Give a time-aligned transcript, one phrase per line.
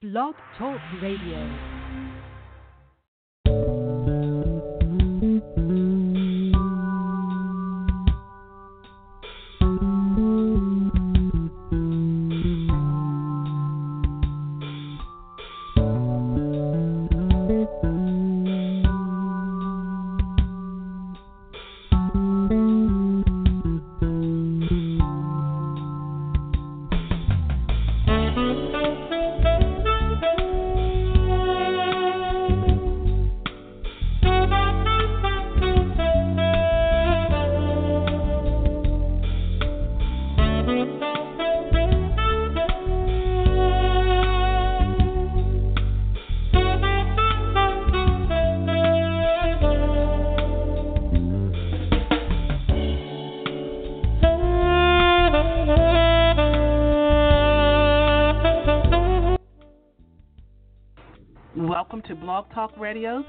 [0.00, 1.77] Blog Talk Radio.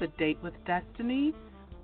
[0.00, 1.34] The Date with Destiny,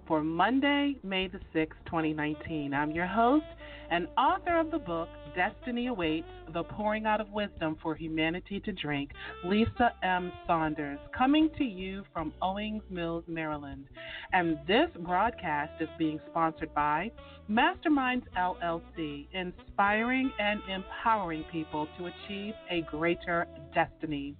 [0.08, 2.72] for Monday, May the 6th, 2019.
[2.72, 3.44] I'm your host
[3.90, 8.72] and author of the book, Destiny Awaits The Pouring Out of Wisdom for Humanity to
[8.72, 9.10] Drink,
[9.44, 10.32] Lisa M.
[10.46, 13.84] Saunders, coming to you from Owings Mills, Maryland.
[14.32, 17.12] And this broadcast is being sponsored by
[17.50, 24.34] Masterminds LLC, inspiring and empowering people to achieve a greater destiny.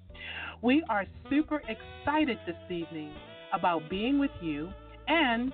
[0.62, 3.12] We are super excited this evening
[3.52, 4.68] about being with you
[5.08, 5.52] and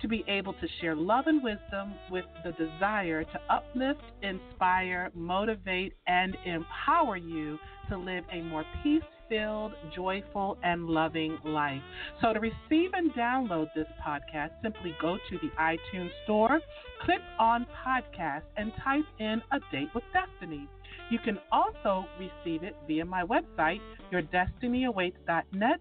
[0.00, 5.94] to be able to share love and wisdom with the desire to uplift, inspire, motivate,
[6.06, 7.58] and empower you
[7.88, 11.82] to live a more peace filled, joyful, and loving life.
[12.20, 16.60] So, to receive and download this podcast, simply go to the iTunes Store,
[17.04, 20.68] click on Podcast, and type in A Date with Destiny.
[21.10, 23.80] You can also receive it via my website,
[24.12, 25.80] yourdestinyawaits.net,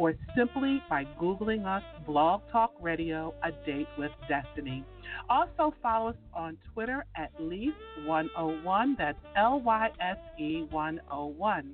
[0.00, 4.82] or simply by Googling us, Blog Talk Radio, A Date with Destiny.
[5.28, 8.96] Also, follow us on Twitter at Lyse101.
[8.96, 11.72] That's L Y S E 101.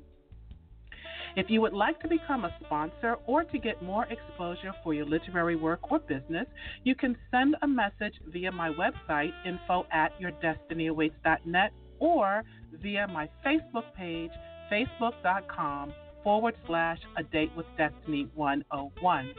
[1.37, 5.07] If you would like to become a sponsor or to get more exposure for your
[5.07, 6.47] literary work or business,
[6.83, 11.71] you can send a message via my website, info at yourdestinyawaits.net,
[12.01, 12.43] or
[12.83, 14.33] via my Facebook page,
[14.73, 15.93] facebook.com
[16.27, 19.33] forward slash a date with destiny 101.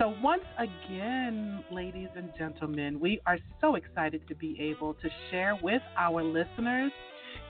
[0.00, 5.56] So, once again, ladies and gentlemen, we are so excited to be able to share
[5.62, 6.90] with our listeners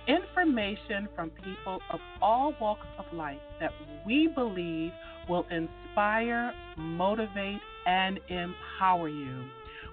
[0.06, 3.70] information from people of all walks of life that
[4.04, 4.92] we believe
[5.30, 9.44] will inspire, motivate, and empower you.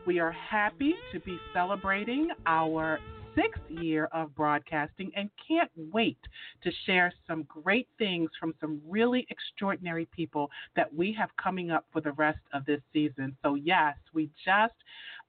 [0.05, 2.99] We are happy to be celebrating our
[3.35, 6.17] sixth year of broadcasting and can't wait
[6.63, 11.85] to share some great things from some really extraordinary people that we have coming up
[11.91, 13.35] for the rest of this season.
[13.43, 14.73] So, yes, we just,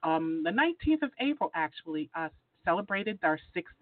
[0.03, 2.29] um, the 19th of April actually, uh,
[2.65, 3.75] celebrated our sixth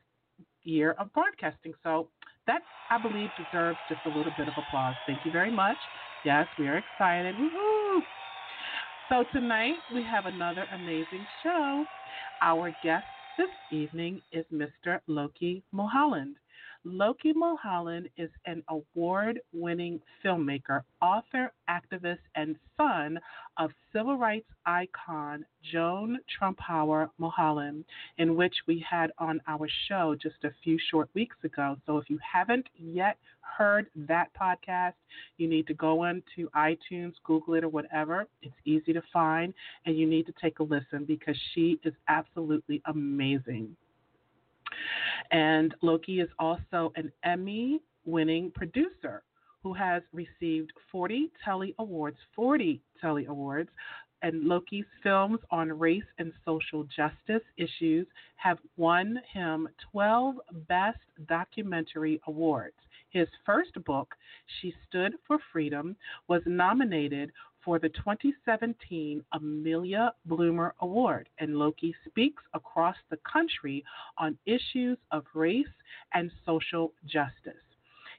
[0.63, 1.75] year of broadcasting.
[1.83, 2.09] So,
[2.47, 4.95] that I believe deserves just a little bit of applause.
[5.07, 5.77] Thank you very much.
[6.25, 7.35] Yes, we are excited.
[7.39, 8.03] Woo-hoo!
[9.11, 11.85] So tonight we have another amazing show.
[12.43, 13.05] Our guest
[13.37, 15.01] this evening is Mr.
[15.07, 16.37] Loki Mulholland.
[16.85, 23.19] Loki Mulholland is an award winning filmmaker, author, activist, and son
[23.57, 27.85] of civil rights icon Joan Trumpauer Mulholland,
[28.19, 31.77] in which we had on our show just a few short weeks ago.
[31.87, 34.95] So if you haven't yet heard that podcast,
[35.39, 38.27] you need to go into iTunes, Google it, or whatever.
[38.43, 39.55] It's easy to find,
[39.87, 43.77] and you need to take a listen because she is absolutely amazing.
[45.31, 49.23] And Loki is also an Emmy winning producer
[49.63, 53.71] who has received 40 Telly Awards, 40 Telly Awards.
[54.23, 58.07] And Loki's films on race and social justice issues
[58.37, 60.37] have won him 12
[60.67, 60.99] Best
[61.29, 62.77] Documentary Awards.
[63.11, 64.15] His first book,
[64.61, 65.95] She Stood for Freedom,
[66.27, 67.33] was nominated
[67.65, 73.83] for the 2017 Amelia Bloomer Award, and Loki speaks across the country
[74.19, 75.67] on issues of race
[76.13, 77.64] and social justice.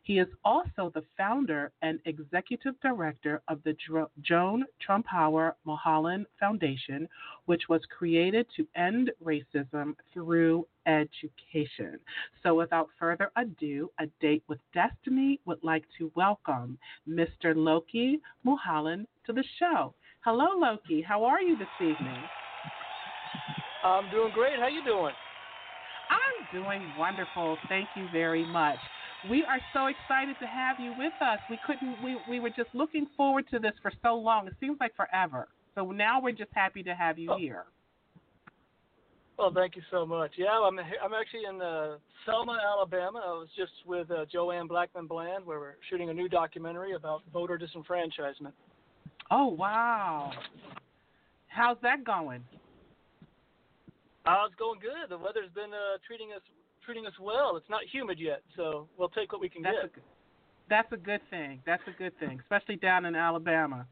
[0.05, 3.75] He is also the founder and executive director of the
[4.21, 7.09] Joan Trumpauer Mulholland Foundation,
[7.45, 11.99] which was created to end racism through education.
[12.43, 16.77] So, without further ado, A Date with Destiny would like to welcome
[17.09, 17.55] Mr.
[17.55, 19.95] Loki Mulholland to the show.
[20.23, 21.01] Hello, Loki.
[21.01, 22.21] How are you this evening?
[23.83, 24.59] I'm doing great.
[24.59, 25.13] How you doing?
[26.11, 27.57] I'm doing wonderful.
[27.67, 28.77] Thank you very much.
[29.29, 31.39] We are so excited to have you with us.
[31.49, 34.47] We couldn't we we were just looking forward to this for so long.
[34.47, 35.47] It seems like forever.
[35.73, 37.37] So now we're just happy to have you oh.
[37.37, 37.65] here.
[39.37, 40.31] Well, thank you so much.
[40.37, 43.21] Yeah, I'm I'm actually in uh, Selma, Alabama.
[43.25, 47.21] I was just with uh, Joanne Blackmon Bland, where we're shooting a new documentary about
[47.33, 48.53] voter disenfranchisement.
[49.31, 50.31] Oh wow!
[51.47, 52.43] How's that going?
[54.25, 55.09] Uh, it's going good.
[55.09, 56.41] The weather's been uh, treating us
[56.85, 57.57] treating us well.
[57.57, 59.85] It's not humid yet, so we'll take what we can that's get.
[59.85, 60.03] A,
[60.69, 61.61] that's a good thing.
[61.65, 63.85] That's a good thing, especially down in Alabama.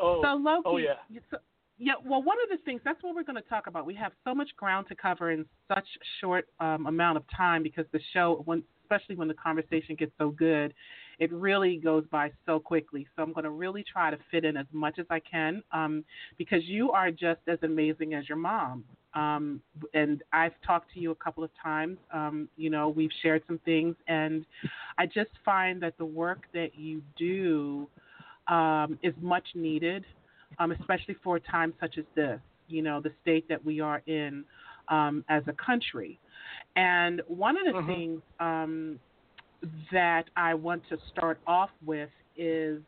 [0.00, 0.94] Oh, so Loki, oh yeah.
[1.30, 1.38] So,
[1.78, 3.86] yeah, well, one of the things that's what we're going to talk about.
[3.86, 5.86] We have so much ground to cover in such
[6.20, 10.30] short um, amount of time because the show, when, especially when the conversation gets so
[10.30, 10.74] good,
[11.20, 13.06] it really goes by so quickly.
[13.14, 16.04] So I'm going to really try to fit in as much as I can um,
[16.36, 18.84] because you are just as amazing as your mom.
[19.14, 19.62] Um,
[19.94, 21.98] and I've talked to you a couple of times.
[22.12, 24.44] Um, you know, we've shared some things, and
[24.98, 27.88] I just find that the work that you do
[28.48, 30.04] um, is much needed,
[30.58, 32.40] um, especially for a time such as this.
[32.68, 34.44] You know, the state that we are in
[34.88, 36.18] um, as a country.
[36.76, 37.92] And one of the mm-hmm.
[37.92, 39.00] things um,
[39.92, 42.80] that I want to start off with is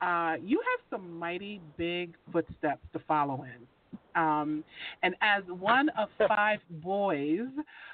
[0.00, 3.66] uh, you have some mighty big footsteps to follow in.
[4.14, 4.64] Um,
[5.02, 7.48] and as one of five boys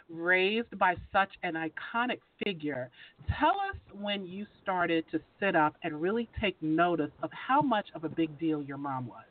[0.08, 2.90] raised by such an iconic figure,
[3.38, 7.86] tell us when you started to sit up and really take notice of how much
[7.94, 9.24] of a big deal your mom was.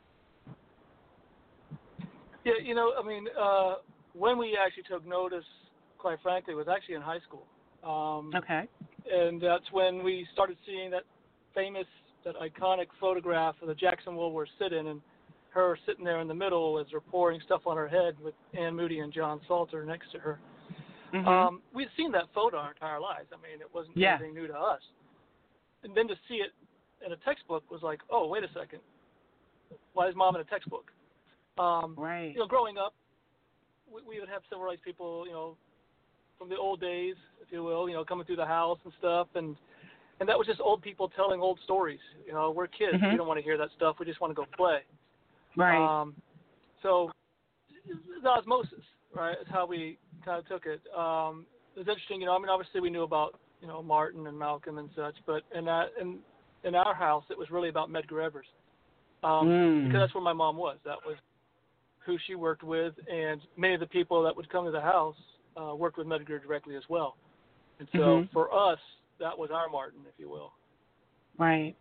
[2.44, 3.74] Yeah, you know, I mean, uh,
[4.12, 5.44] when we actually took notice,
[5.98, 7.44] quite frankly, was actually in high school.
[7.82, 8.68] Um, okay.
[9.12, 11.02] And that's when we started seeing that
[11.54, 11.86] famous,
[12.24, 15.00] that iconic photograph of the Jackson Woolworth sit-in, and
[15.56, 18.76] her sitting there in the middle as they're pouring stuff on her head with Ann
[18.76, 20.38] Moody and John Salter next to her.
[21.14, 21.26] Mm-hmm.
[21.26, 23.28] Um, we'd seen that photo our entire lives.
[23.32, 24.16] I mean, it wasn't yeah.
[24.16, 24.80] anything new to us.
[25.82, 26.50] And then to see it
[27.04, 28.80] in a textbook was like, oh, wait a second.
[29.94, 30.90] Why is mom in a textbook?
[31.58, 32.32] Um, right.
[32.32, 32.94] You know, growing up,
[33.90, 35.56] we, we would have civil rights people, you know,
[36.38, 39.28] from the old days, if you will, you know, coming through the house and stuff,
[39.34, 39.56] and
[40.20, 42.00] and that was just old people telling old stories.
[42.26, 42.94] You know, we're kids.
[42.94, 43.12] Mm-hmm.
[43.12, 43.96] We don't want to hear that stuff.
[43.98, 44.80] We just want to go play.
[45.56, 46.00] Right.
[46.00, 46.14] Um,
[46.82, 47.10] so
[48.22, 50.80] the osmosis, right, is how we kind of took it.
[50.96, 52.36] Um, it was interesting, you know.
[52.36, 55.64] I mean, obviously we knew about you know Martin and Malcolm and such, but in
[55.64, 56.18] that in
[56.64, 58.46] in our house it was really about Medgar Evers,
[59.24, 59.86] um, mm.
[59.86, 60.76] because that's where my mom was.
[60.84, 61.16] That was
[62.04, 65.16] who she worked with, and many of the people that would come to the house
[65.60, 67.16] uh, worked with Medgar directly as well.
[67.78, 68.32] And so mm-hmm.
[68.32, 68.78] for us,
[69.20, 70.52] that was our Martin, if you will.
[71.38, 71.74] Right.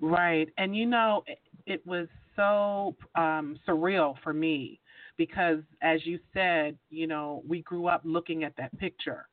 [0.00, 0.48] Right.
[0.58, 1.24] And you know,
[1.66, 4.80] it was so um, surreal for me
[5.16, 9.26] because, as you said, you know, we grew up looking at that picture.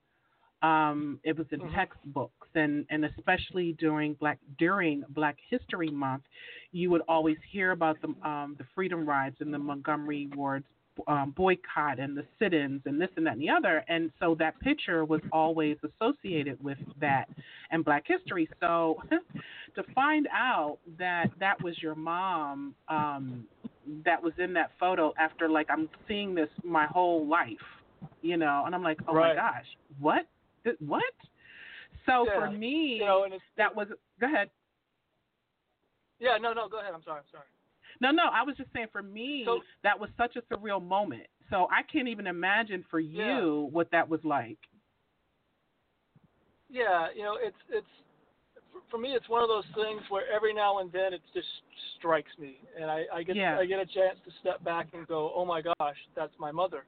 [0.62, 1.76] Um, it was in mm-hmm.
[1.76, 6.24] textbooks, and, and especially during Black during Black History Month,
[6.72, 10.66] you would always hear about the um, the freedom rides and the Montgomery Ward's
[11.08, 14.60] um, boycott and the sit-ins and this and that and the other, and so that
[14.60, 17.26] picture was always associated with that
[17.72, 18.48] and Black history.
[18.60, 19.02] So
[19.76, 23.46] to find out that that was your mom um,
[24.06, 27.58] that was in that photo after like I'm seeing this my whole life,
[28.22, 29.36] you know, and I'm like, oh right.
[29.36, 29.66] my gosh,
[30.00, 30.28] what,
[30.80, 31.04] what?
[32.06, 32.40] So yeah.
[32.40, 33.26] for me, you know,
[33.58, 33.88] that was
[34.20, 34.50] go ahead.
[36.20, 36.94] Yeah, no, no, go ahead.
[36.94, 37.46] I'm sorry, I'm sorry.
[38.02, 41.28] No, no, I was just saying for me so, that was such a surreal moment.
[41.50, 43.72] So I can't even imagine for you yeah.
[43.72, 44.58] what that was like.
[46.70, 47.86] Yeah, you know, it's it's
[48.90, 51.48] for me it's one of those things where every now and then it just
[51.98, 53.58] strikes me and I, I get yeah.
[53.60, 56.86] I get a chance to step back and go, Oh my gosh, that's my mother.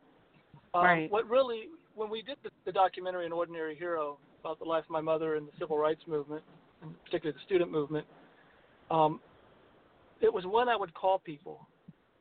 [0.74, 1.12] Um, right.
[1.12, 4.92] what really when we did the, the documentary An Ordinary Hero about the life of
[4.92, 6.44] my mother and the civil rights movement,
[6.82, 8.06] and particularly the student movement,
[8.92, 9.20] um,
[10.22, 11.68] it was when I would call people,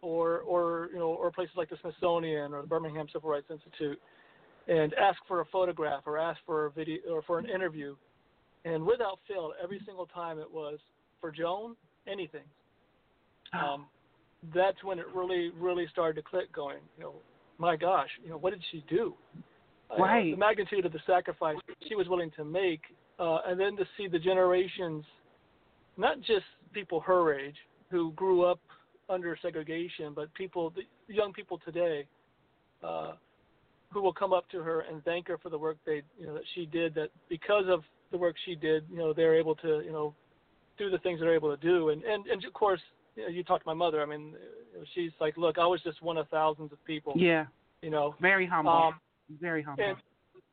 [0.02, 4.00] or or you know, or places like the Smithsonian or the Birmingham Civil Rights Institute,
[4.68, 7.96] and ask for a photograph or ask for a video or for an interview,
[8.64, 10.78] and without fail, every single time it was
[11.20, 12.44] for Joan, anything.
[13.54, 13.58] Oh.
[13.58, 13.86] Um,
[14.54, 16.52] that's when it really really started to click.
[16.52, 17.14] Going, you know,
[17.58, 19.14] my gosh, you know, what did she do?
[19.90, 20.30] uh, Right.
[20.32, 21.56] the magnitude of the sacrifice
[21.88, 22.80] she was willing to make,
[23.18, 25.04] uh, and then to see the generations,
[25.96, 27.56] not just people her age
[27.94, 28.58] who grew up
[29.08, 30.82] under segregation, but people, the
[31.14, 32.04] young people today,
[32.82, 33.12] uh,
[33.92, 36.34] who will come up to her and thank her for the work they, you know,
[36.34, 36.92] that she did.
[36.96, 40.12] That because of the work she did, you know, they're able to, you know,
[40.76, 41.90] do the things they're able to do.
[41.90, 42.80] And and and of course,
[43.14, 44.02] you, know, you talk to my mother.
[44.02, 44.34] I mean,
[44.92, 47.12] she's like, look, I was just one of thousands of people.
[47.14, 47.46] Yeah.
[47.80, 48.16] You know.
[48.20, 48.72] Very humble.
[48.72, 48.94] Um,
[49.40, 49.84] Very humble.
[49.84, 49.96] and,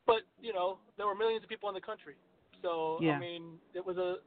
[0.06, 2.14] but you know, there were millions of people in the country.
[2.62, 3.14] So Yeah.
[3.14, 4.18] I mean, it was a.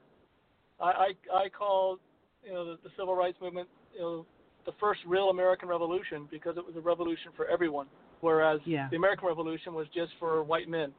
[0.82, 0.90] I
[1.32, 2.00] I, I call
[2.44, 4.26] you know the, the civil rights movement you know
[4.66, 7.86] the first real American Revolution because it was a revolution for everyone,
[8.22, 8.88] whereas Yeah.
[8.90, 10.92] the American Revolution was just for white men.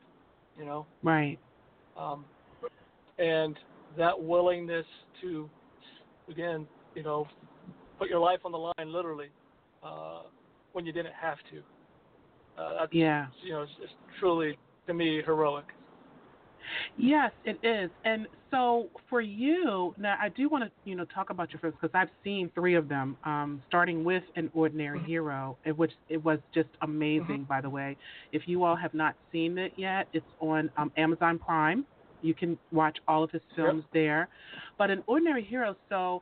[0.57, 1.37] You know, right.
[1.97, 2.25] um,
[3.17, 3.57] and
[3.97, 4.85] that willingness
[5.21, 5.49] to
[6.29, 7.27] again you know
[7.99, 9.29] put your life on the line literally
[9.83, 10.23] uh,
[10.73, 12.61] when you didn't have to.
[12.61, 13.27] Uh, that's Yeah.
[13.43, 15.65] you know, it's, it's truly to me heroic.
[16.97, 17.89] Yes, it is.
[18.03, 21.75] And so for you, now I do want to, you know, talk about your films
[21.79, 26.39] because I've seen three of them, um, starting with An Ordinary Hero, which it was
[26.53, 27.97] just amazing, by the way.
[28.31, 31.85] If you all have not seen it yet, it's on um, Amazon Prime.
[32.21, 34.27] You can watch all of his films there.
[34.77, 36.21] But An Ordinary Hero, so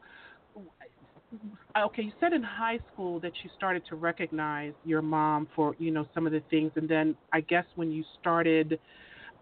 [1.78, 5.92] okay, you said in high school that you started to recognize your mom for, you
[5.92, 8.80] know, some of the things and then I guess when you started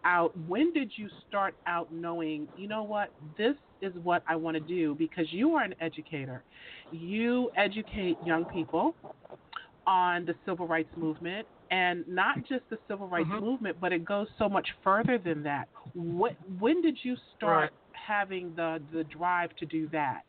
[0.05, 4.55] out when did you start out knowing you know what this is what i want
[4.55, 4.95] to do?
[4.95, 6.43] Because you are an educator.
[6.91, 8.95] You educate young people
[9.87, 13.41] on the civil rights movement and not just the civil rights Mhm.
[13.41, 15.67] movement but it goes so much further than that.
[15.93, 17.71] What when did you start Right.
[17.93, 20.23] having the the drive to do that?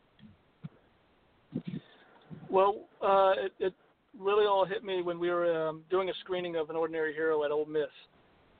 [2.49, 3.73] Well, uh, it, it
[4.17, 7.43] really all hit me when we were um, doing a screening of An Ordinary Hero
[7.43, 7.89] at Ole Miss,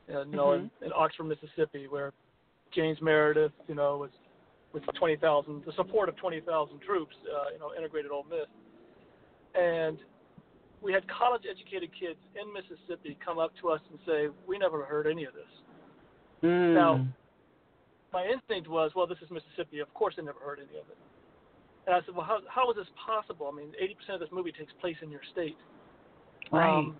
[0.07, 2.11] you know, in, in Oxford, Mississippi, where
[2.73, 4.09] James Meredith, you know, was
[4.73, 8.47] with 20,000, the support of 20,000 troops, uh, you know, integrated Ole Miss,
[9.53, 9.97] and
[10.81, 15.07] we had college-educated kids in Mississippi come up to us and say, "We never heard
[15.07, 15.47] any of this."
[16.43, 16.73] Mm.
[16.73, 17.07] Now,
[18.11, 19.79] my instinct was, well, this is Mississippi.
[19.79, 20.97] Of course, they never heard any of it.
[21.87, 23.49] And I said, well, how, how is this possible?
[23.51, 25.57] I mean, 80% of this movie takes place in your state.
[26.51, 26.95] right Um,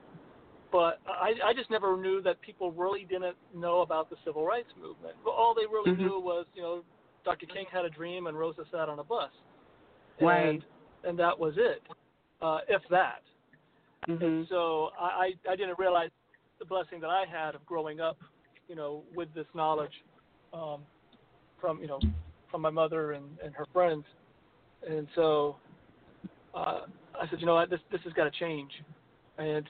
[0.74, 4.70] but I, I just never knew that people really didn't know about the civil rights
[4.76, 5.14] movement.
[5.24, 6.00] All they really Mhm.
[6.00, 6.84] knew was, you know,
[7.24, 7.46] Dr.
[7.46, 9.32] King had a dream and Rosa sat on a bus.
[10.20, 10.50] Right.
[10.50, 10.66] And,
[11.04, 11.84] and that was it,
[12.42, 13.22] uh, if that.
[14.08, 15.06] hmm And so I,
[15.48, 16.10] I, I didn't realize
[16.58, 18.18] the blessing that I had of growing up,
[18.68, 20.04] you know, with this knowledge
[20.54, 20.82] um,
[21.62, 22.00] from, you know,
[22.50, 24.06] from my mother and, and her friends.
[24.90, 25.56] And so
[26.56, 26.82] uh,
[27.22, 28.72] I said, you know what, this this has got to change.
[29.38, 29.70] And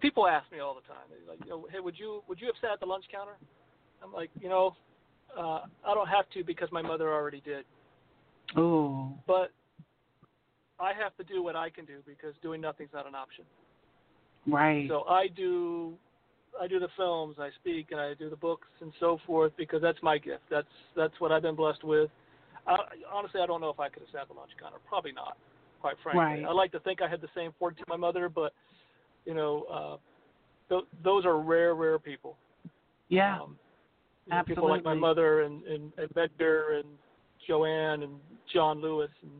[0.00, 2.46] people ask me all the time, they're like, you know, hey, would you would you
[2.46, 3.36] have sat at the lunch counter?
[4.02, 4.76] I'm like, you know,
[5.36, 7.64] uh, I don't have to because my mother already did.
[8.56, 9.52] oh But
[10.78, 13.44] I have to do what I can do because doing nothing's not an option.
[14.46, 15.94] right So I do
[16.60, 19.82] I do the films, I speak, and I do the books and so forth because
[19.82, 20.42] that's my gift.
[20.50, 22.10] That's that's what I've been blessed with.
[22.66, 22.76] I,
[23.12, 24.78] honestly, I don't know if I could have sat at the lunch counter.
[24.88, 25.36] Probably not,
[25.80, 26.42] quite frankly.
[26.42, 26.44] Right.
[26.44, 28.52] I like to think I had the same fortune my mother, but
[29.26, 29.96] you know, uh,
[30.68, 32.36] th- those are rare, rare people.
[33.08, 33.58] yeah Um,
[34.28, 36.88] know, People like my mother and and, and Medgar and
[37.46, 38.14] Joanne and
[38.52, 39.30] John Lewis and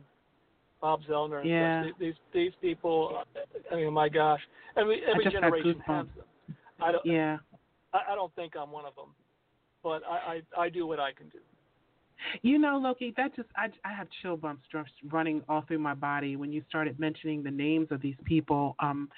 [0.81, 1.41] Bob Zellner.
[1.41, 1.83] And Yeah.
[1.85, 1.97] such.
[1.99, 3.23] These these people.
[3.71, 4.41] I mean, my gosh.
[4.75, 6.55] Every every generation has them.
[6.79, 7.05] I don't.
[7.05, 7.37] yeah
[7.93, 9.09] I, I don't think I'm one of them,
[9.83, 11.39] but I, I I do what I can do.
[12.41, 15.93] You know, Loki, that just I I have chill bumps just running all through my
[15.93, 19.09] body when you started mentioning the names of these people um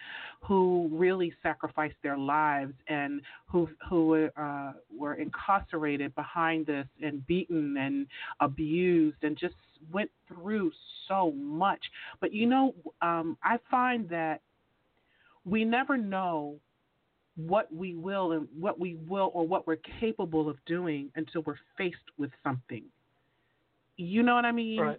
[0.41, 7.25] who really sacrificed their lives and who who were uh were incarcerated behind this and
[7.27, 8.07] beaten and
[8.39, 9.55] abused and just
[9.91, 10.71] went through
[11.07, 11.83] so much.
[12.19, 14.41] But you know, um I find that
[15.45, 16.59] we never know
[17.47, 21.59] what we will and what we will or what we're capable of doing until we're
[21.77, 22.83] faced with something.
[23.97, 24.79] You know what I mean?
[24.79, 24.97] Right.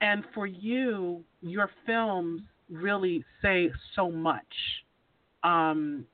[0.00, 4.42] And for you, your films really say so much.
[5.42, 6.06] Um,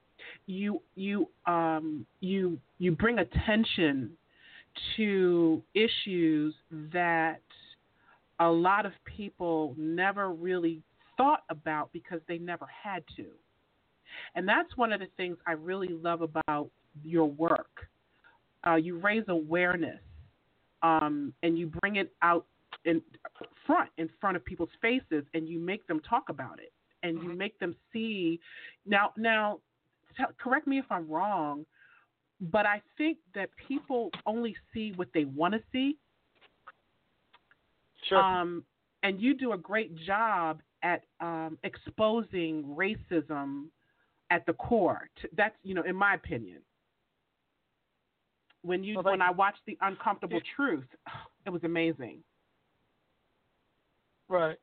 [0.46, 4.10] you you um, you you bring attention
[4.96, 6.54] to issues
[6.92, 7.40] that
[8.40, 10.82] a lot of people never really
[11.16, 13.26] thought about because they never had to.
[14.34, 16.70] And that's one of the things I really love about
[17.04, 17.88] your work.
[18.66, 20.00] Uh, you raise awareness
[20.82, 22.46] um, and you bring it out
[22.84, 23.02] in
[23.66, 27.34] front, in front of people's faces, and you make them talk about it, and you
[27.34, 28.40] make them see.
[28.86, 29.58] Now, now,
[30.16, 31.66] tell, correct me if I'm wrong,
[32.40, 35.96] but I think that people only see what they want to see.
[38.08, 38.18] Sure.
[38.18, 38.64] Um,
[39.02, 43.64] and you do a great job at um, exposing racism
[44.30, 45.08] at the core.
[45.36, 46.58] That's you know, in my opinion.
[48.62, 50.86] When you Well, when I watched the uncomfortable truth,
[51.46, 52.18] it was amazing.
[54.28, 54.56] Right.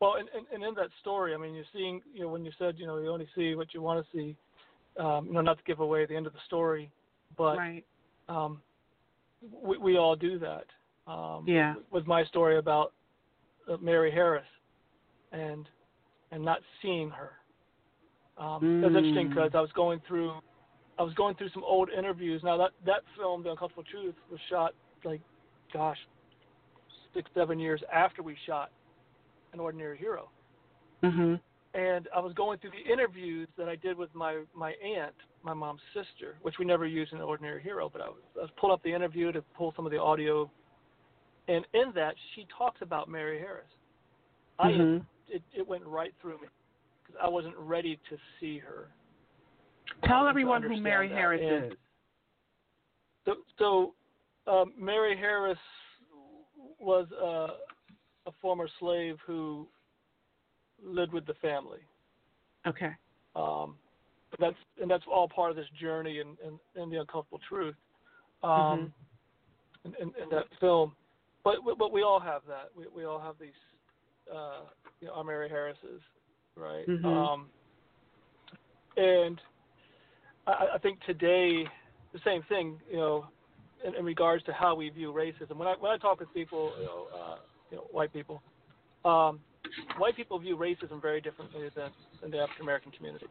[0.00, 2.52] Well, and, and, and in that story, I mean, you're seeing, you know, when you
[2.58, 4.36] said, you know, you only see what you want to see,
[4.98, 6.90] um, you know, not to give away the end of the story,
[7.36, 7.84] but right.
[8.28, 8.62] um,
[9.62, 10.64] we, we all do that.
[11.10, 11.74] Um, Yeah.
[11.90, 12.92] With my story about
[13.68, 14.46] uh, Mary Harris
[15.32, 15.68] and
[16.30, 17.32] and not seeing her.
[18.38, 19.34] Um, It was interesting Mm.
[19.34, 20.32] because I was going through,
[20.98, 22.42] I was going through some old interviews.
[22.42, 25.20] Now that that film, The Uncomfortable Truth, was shot like,
[25.72, 25.98] gosh,
[27.14, 28.70] six seven years after we shot
[29.52, 30.30] An Ordinary Hero
[31.02, 31.40] Mhm.
[31.74, 35.54] and I was going through the interviews that I did with my my aunt, my
[35.54, 38.50] mom's sister, which we never used in An Ordinary Hero, but I was, I was
[38.52, 40.50] pulling up the interview to pull some of the audio,
[41.48, 43.70] and in that she talks about Mary Harris.
[44.58, 45.06] I Mhm.
[45.28, 46.48] it it went right through me
[47.22, 48.88] I wasn't ready to see her.
[50.04, 51.14] Tell um, everyone who Mary that.
[51.14, 51.78] Harris And is.
[53.24, 53.94] So so
[54.50, 55.58] um, Mary Harris
[56.78, 57.54] was uh,
[58.28, 59.66] a former slave who
[60.82, 61.80] lived with the family.
[62.66, 62.90] Okay.
[63.34, 63.76] um,
[64.30, 67.74] but that's and that's all part of this journey and and, and the uncomfortable truth
[68.42, 68.92] um, Mhm.
[69.84, 70.94] in, in, in that film.
[71.44, 72.68] But but we all have that.
[72.76, 73.50] We we all have these
[74.30, 74.64] uh,
[75.00, 76.02] you know our Mary Harrises,
[76.58, 76.86] right?
[76.86, 77.04] Mhm.
[77.04, 77.48] Um,
[78.96, 79.40] and
[80.46, 81.66] I, I think today
[82.12, 82.80] the same thing.
[82.90, 83.26] You know,
[83.84, 85.56] in, in regards to how we view racism.
[85.56, 87.36] When I when I talk with people, you know, uh,
[87.70, 88.42] you know, white people.
[89.04, 89.40] Um,
[89.98, 93.26] white people view racism very differently than, than the African American community.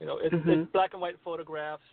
[0.00, 0.62] You know, it's, Mhm.
[0.62, 1.84] it's black and white photographs.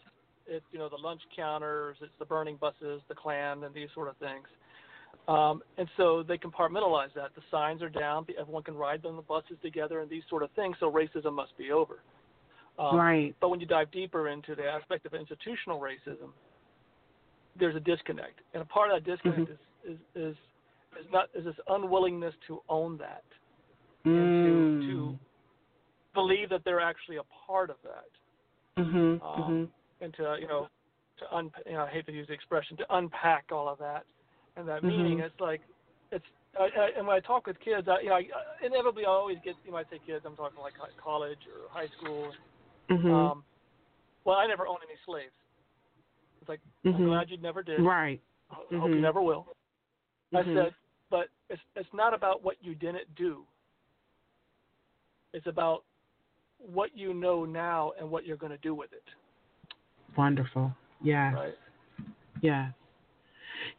[0.48, 1.98] It's you know the lunch counters.
[2.02, 4.48] It's the burning buses, the Klan, and these sort of things.
[5.30, 7.36] Um, and so they compartmentalize that.
[7.36, 8.26] The signs are down.
[8.40, 10.76] Everyone can ride on the buses together, and these sort of things.
[10.80, 12.00] So racism must be over.
[12.80, 13.36] Um, right.
[13.40, 16.32] But when you dive deeper into the aspect of institutional racism,
[17.60, 19.92] there's a disconnect, and a part of that disconnect Mm-hmm.
[19.92, 20.36] is, is is
[21.00, 23.24] is not is this unwillingness to own that
[24.06, 24.44] Mm.
[24.44, 25.20] to to
[26.16, 28.10] believe that they're actually a part of that,
[28.84, 29.22] Mhm.
[29.22, 29.70] um, Mhm.
[30.02, 30.70] and to you know
[31.18, 34.06] to un you know I hate to use the expression to unpack all of that
[34.60, 35.18] and that meaning.
[35.20, 35.26] Mhm.
[35.26, 35.62] It's like
[36.12, 36.26] it's
[36.60, 38.28] I, I, and when I talk with kids, I, you know, I,
[38.66, 41.88] inevitably I always get you know I say kids, I'm talking like college or high
[41.98, 42.34] school.
[42.90, 43.12] Mhm.
[43.12, 43.44] Um,
[44.26, 45.32] well, I never owned any slaves.
[46.42, 47.06] It's like I'm Mhm.
[47.06, 47.80] glad you never did.
[47.82, 48.22] Right.
[48.52, 49.02] I hope you Mhm.
[49.02, 49.48] never will.
[50.34, 50.54] I Mhm.
[50.54, 50.76] said,
[51.10, 53.46] but it's it's not about what you didn't do.
[55.34, 55.86] It's about
[56.58, 59.08] what you know now and what you're going to do with it,
[60.18, 60.76] Wonderful.
[61.02, 61.34] Yes.
[61.34, 61.58] right?
[62.42, 62.74] Yes.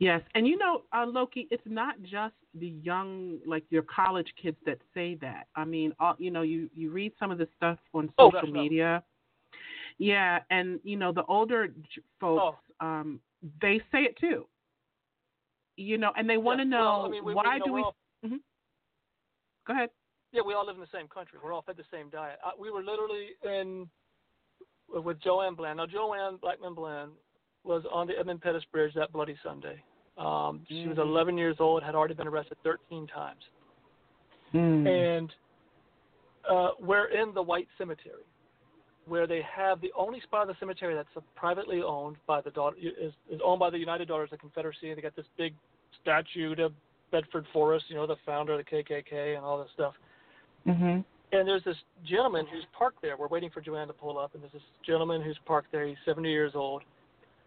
[0.00, 0.22] Yes.
[0.34, 4.78] And you know, uh, Loki, it's not just the young, like your college kids that
[4.94, 5.46] say that.
[5.54, 8.50] I mean, all, you know, you, you read some of the stuff on Oh, social
[8.50, 9.02] media.
[9.98, 10.38] Yeah.
[10.50, 11.68] And, you know, the older
[12.18, 12.86] folks, Oh.
[12.86, 13.20] um,
[13.60, 14.46] they say it too.
[15.76, 17.72] You know, and they want to Yeah, know well, I mean, we, why we, do
[17.74, 17.82] we.
[17.82, 17.94] all-
[19.66, 19.90] Go ahead.
[20.32, 21.38] yeah, we all live in the same country.
[21.44, 22.38] We're all fed the same diet.
[22.44, 23.88] Uh, we were literally in
[24.88, 25.76] with Joanne Bland.
[25.76, 27.12] Now, Joanne Blackmon Bland
[27.62, 29.82] was on the Edmund Pettus Bridge that bloody Sunday.
[30.20, 31.02] Um, she was Mhm.
[31.02, 33.42] 11 years old, had already been arrested 13 times.
[34.52, 34.84] Mm.
[34.88, 35.34] and
[36.48, 38.24] uh, we're in the white cemetery,
[39.06, 42.76] where they have the only spot of the cemetery that's privately owned by the daughter
[42.80, 44.88] is, is owned by the United Daughters of the Confederacy.
[44.88, 45.54] And they got this big
[46.02, 46.72] statue to
[47.12, 49.94] Bedford Forrest, you know, the founder of the KKK and all this stuff.
[50.66, 51.04] Mhm.
[51.32, 53.16] And there's this gentleman who's parked there.
[53.16, 55.86] We're waiting for Joanne to pull up, and there's this gentleman who's parked there.
[55.86, 56.82] He's 70 years old.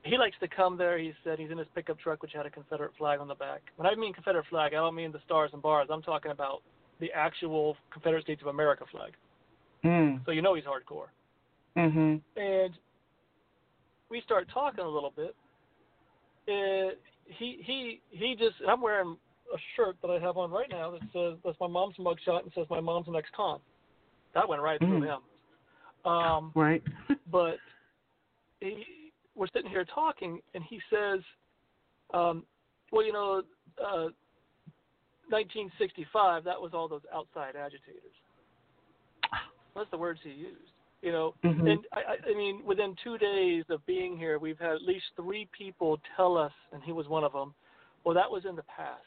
[0.03, 0.97] He likes to come there.
[0.97, 3.61] He said he's in his pickup truck, which had a Confederate flag on the back.
[3.77, 5.87] When I mean Confederate flag, I don't mean the stars and bars.
[5.91, 6.61] I'm talking about
[6.99, 9.13] the actual Confederate States of America flag.
[9.85, 10.25] Mm.
[10.25, 11.07] So you know he's hardcore.
[11.77, 12.21] Mhm.
[12.35, 12.73] And
[14.09, 15.35] we start talking a little bit.
[16.47, 16.93] And
[17.25, 19.17] he he he just I'm wearing
[19.53, 22.51] a shirt that I have on right now that says that's my mom's mugshot and
[22.53, 23.59] says my mom's an ex-con.
[24.33, 25.05] That went right through Mm.
[25.05, 26.11] him.
[26.11, 26.83] Um, Right.
[27.31, 27.57] but
[28.59, 28.85] he,
[29.35, 31.19] we're sitting here talking, and he says,
[32.13, 32.45] um,
[32.91, 33.43] "Well, you know,
[33.83, 34.09] uh,
[35.29, 36.43] 1965.
[36.43, 38.15] That was all those outside agitators."
[39.75, 40.71] That's the words he used.
[41.01, 41.69] You know, Mhm.
[41.69, 45.47] and I, I- mean, within two days of being here, we've had at least three
[45.47, 47.53] people tell us, and he was one of them.
[48.05, 49.03] Well, that was in the past.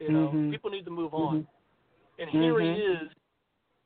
[0.00, 0.50] You know, Mhm.
[0.50, 1.44] people need to move on.
[1.44, 1.46] Mhm.
[2.18, 3.02] And here he Mhm.
[3.04, 3.12] is,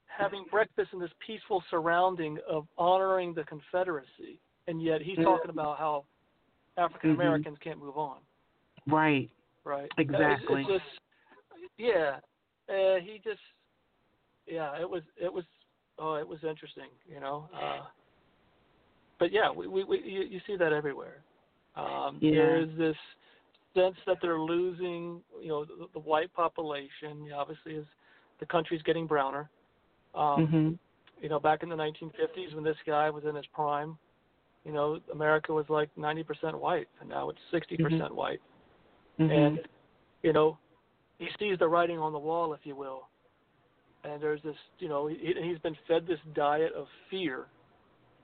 [0.07, 5.79] having breakfast in this peaceful surrounding of honoring the Confederacy, and yet he's talking about
[5.79, 6.05] how
[6.77, 8.19] African Americans can't move on.
[8.87, 9.29] Right.
[9.65, 9.91] Right.
[9.99, 10.63] Exactly.
[10.63, 11.01] It's, it's just,
[11.79, 12.19] yeah.
[12.69, 13.41] Uh, he just,
[14.47, 14.81] yeah.
[14.81, 15.45] It was, it was,
[15.99, 17.49] oh, it was interesting, you know.
[17.53, 17.81] Uh,
[19.19, 21.23] but yeah, we, we, we you, you see that everywhere.
[21.75, 22.37] Um, Yeah.
[22.37, 22.97] There's this
[23.75, 27.29] sense that they're losing, you know, the, the white population.
[27.35, 27.85] Obviously, as
[28.39, 29.49] the country's getting browner.
[30.15, 30.79] Um, Mhm.
[31.21, 33.99] You know, back in the 1950s when this guy was in his prime,
[34.65, 38.41] you know, America was like 90% white, and now it's 60% white.
[39.19, 39.31] Mhm.
[39.31, 39.69] And
[40.23, 40.59] you know,
[41.19, 43.09] he sees the writing on the wall, if you will.
[44.05, 47.47] And there's this, you know, he, he's been fed this diet of fear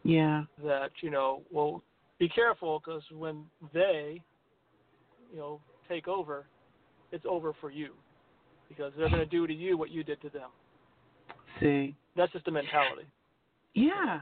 [0.05, 0.45] yeah.
[0.63, 1.83] that you know, well,
[2.19, 4.23] be careful because when they,
[5.33, 6.47] you know, take over,
[7.11, 7.95] it's over for you
[8.69, 10.51] because they're going to do to you what you did to them.
[11.61, 11.95] See.
[12.17, 13.07] That's just the mentality.
[13.75, 14.21] Yeah.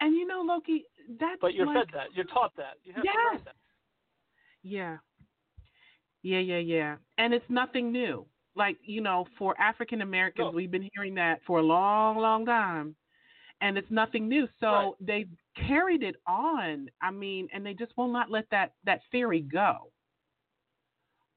[0.00, 0.84] And you know, Loki,
[1.18, 2.08] that's But you're like, fed that.
[2.14, 2.74] You're taught that.
[2.84, 3.40] You have Yes.
[3.44, 3.54] that.
[4.62, 4.98] Yeah.
[6.22, 6.96] Yeah, yeah, yeah.
[7.18, 8.26] And it's nothing new.
[8.56, 10.50] Like, you know, for African Americans, No.
[10.50, 12.96] we've been hearing that for a long, long time.
[13.60, 14.48] And it's nothing new.
[14.60, 14.92] So Right.
[15.00, 16.90] they've carried it on.
[17.00, 19.90] I mean, and they just will not let that that theory go.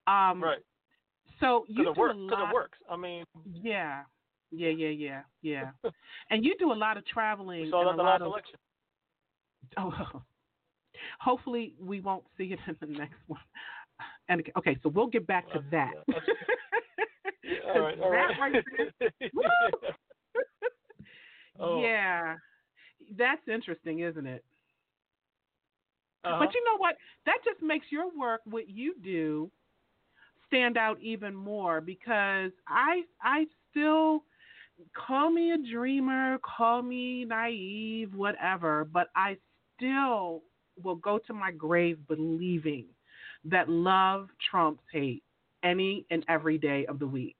[0.07, 0.59] Um Right.
[1.39, 2.15] so you it do works.
[2.15, 2.77] a lot it works.
[2.89, 4.03] I mean, Yeah.
[4.51, 5.71] Yeah, yeah, yeah, yeah.
[6.29, 8.27] and you do a lot of traveling we saw that a the lot last of
[8.27, 8.55] election.
[9.77, 10.21] Oh,
[11.19, 13.39] hopefully we won't see it in the next one.
[14.27, 15.91] And okay, so we'll get back to that.
[16.07, 16.29] yeah, that's-
[17.43, 17.99] Yeah, all right.
[17.99, 18.53] All That right.
[18.53, 18.65] right
[18.99, 19.11] there-
[21.59, 21.81] Oh.
[21.81, 22.35] Yeah,
[23.17, 24.43] that's interesting, isn't it?
[26.23, 26.37] Uh-huh.
[26.39, 26.95] But you know what?
[27.25, 29.51] That just makes your work, what you do,
[30.47, 34.23] stand out even more because I I still
[34.95, 39.37] call me a dreamer, call me naive, whatever, but I
[39.75, 40.43] still
[40.81, 42.85] will go to my grave believing
[43.45, 45.23] that love trumps hate
[45.63, 47.37] any and every day of the week.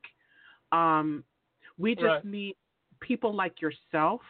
[0.72, 1.24] Um,
[1.78, 2.26] we just Right.
[2.26, 2.56] need
[3.00, 4.22] people like yourself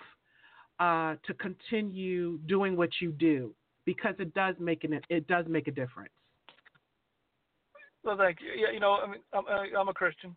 [0.79, 3.53] uh, to continue doing what you do
[3.85, 6.13] because it does make an it does make a difference.
[8.03, 8.51] Well, thank you.
[8.55, 10.35] Yeah, you know, I mean, I'm, I- I'm a Christian,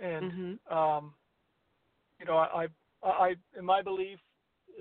[0.00, 0.58] and Mhm.
[0.70, 1.14] um,
[2.20, 2.66] you know, I,
[3.02, 4.18] I, I, in my belief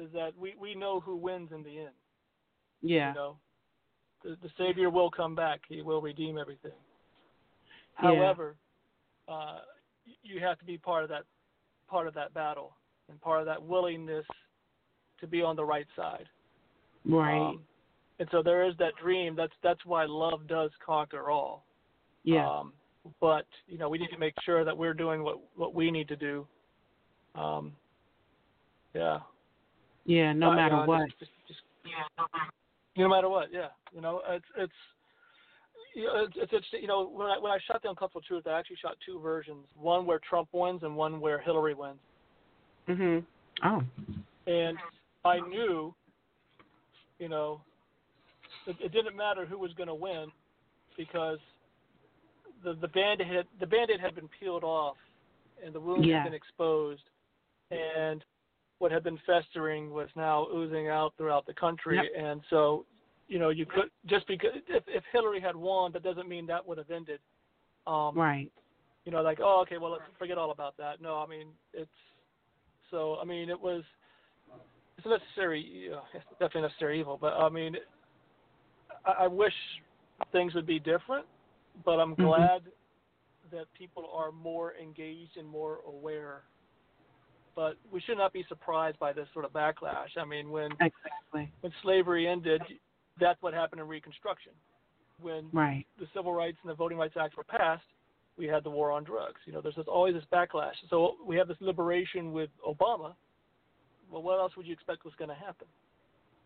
[0.01, 1.95] is that we we know who wins in the end.
[2.81, 3.09] Yeah.
[3.09, 3.37] You know,
[4.23, 5.61] the, the Savior will come back.
[5.69, 6.71] He will redeem everything.
[8.01, 8.09] Yeah.
[8.09, 8.55] However,
[9.27, 9.59] uh,
[10.23, 11.23] you have to be part of that
[11.87, 12.75] part of that battle
[13.09, 14.25] and part of that willingness
[15.19, 16.27] to be on the right side.
[17.05, 17.39] Right.
[17.39, 17.61] Um,
[18.19, 19.35] and so there is that dream.
[19.35, 21.65] That's that's why love does conquer all.
[22.23, 22.49] yeah.
[22.49, 22.73] Um,
[23.19, 26.07] but you know, we need to make sure that we're doing what what we need
[26.07, 26.47] to do.
[27.35, 27.73] Um,
[28.93, 29.19] yeah.
[30.05, 30.33] yeah.
[30.33, 31.09] No Uh, matter you know, what.
[31.19, 31.59] Just, just,
[32.95, 33.49] no matter what.
[33.51, 33.67] Yeah.
[33.93, 34.73] You know, it's it's.
[35.95, 38.47] You know, it's, it's, it's you know when I when I shot the uncomfortable truth,
[38.47, 39.65] I actually shot two versions.
[39.79, 41.99] One where Trump wins and one where Hillary wins.
[42.87, 43.23] Mhm.
[43.63, 43.83] Oh.
[44.47, 44.77] And
[45.23, 45.93] I knew,
[47.19, 47.61] you know,
[48.65, 50.31] it, it didn't matter who was going to win
[50.97, 51.37] because
[52.63, 54.97] the the bandit had the bandit had been peeled off
[55.63, 56.17] and the wound Yeah.
[56.23, 57.03] had been exposed
[57.73, 58.23] and
[58.79, 62.25] what had been festering was now oozing out throughout the country Yep.
[62.25, 62.85] and so
[63.27, 66.65] you know you could just because if if Hillary had won that doesn't mean that
[66.67, 67.19] would have ended
[67.87, 68.51] um Right.
[69.05, 71.01] you know, like, oh, okay, well, let's forget all about that.
[71.01, 71.91] No, I mean, it's
[72.89, 73.17] so.
[73.21, 73.83] I mean, it was
[74.97, 77.17] it's a necessary, you know, it's definitely necessary evil.
[77.19, 77.75] But I mean,
[79.05, 79.53] I, I wish
[80.31, 81.25] things would be different.
[81.83, 82.19] But I'm Mhm.
[82.19, 82.61] glad
[83.51, 86.43] that people are more engaged and more aware.
[87.55, 90.17] But we should not be surprised by this sort of backlash.
[90.17, 91.51] I mean, when Exactly.
[91.61, 92.61] when slavery ended,
[93.19, 94.53] that's what happened in Reconstruction.
[95.21, 95.85] When Right.
[95.99, 97.85] the Civil Rights and the Voting Rights Act were passed,
[98.37, 99.39] we had the war on drugs.
[99.45, 100.73] You know, there's this, always this backlash.
[100.89, 103.15] So we have this liberation with Obama.
[104.09, 105.67] Well, what else would you expect was going to happen?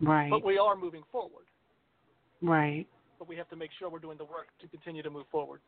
[0.02, 0.30] Right.
[0.30, 1.46] But we are moving forward.
[2.42, 2.86] right.
[3.18, 5.60] But we have to make sure we're doing the work to continue to move forward.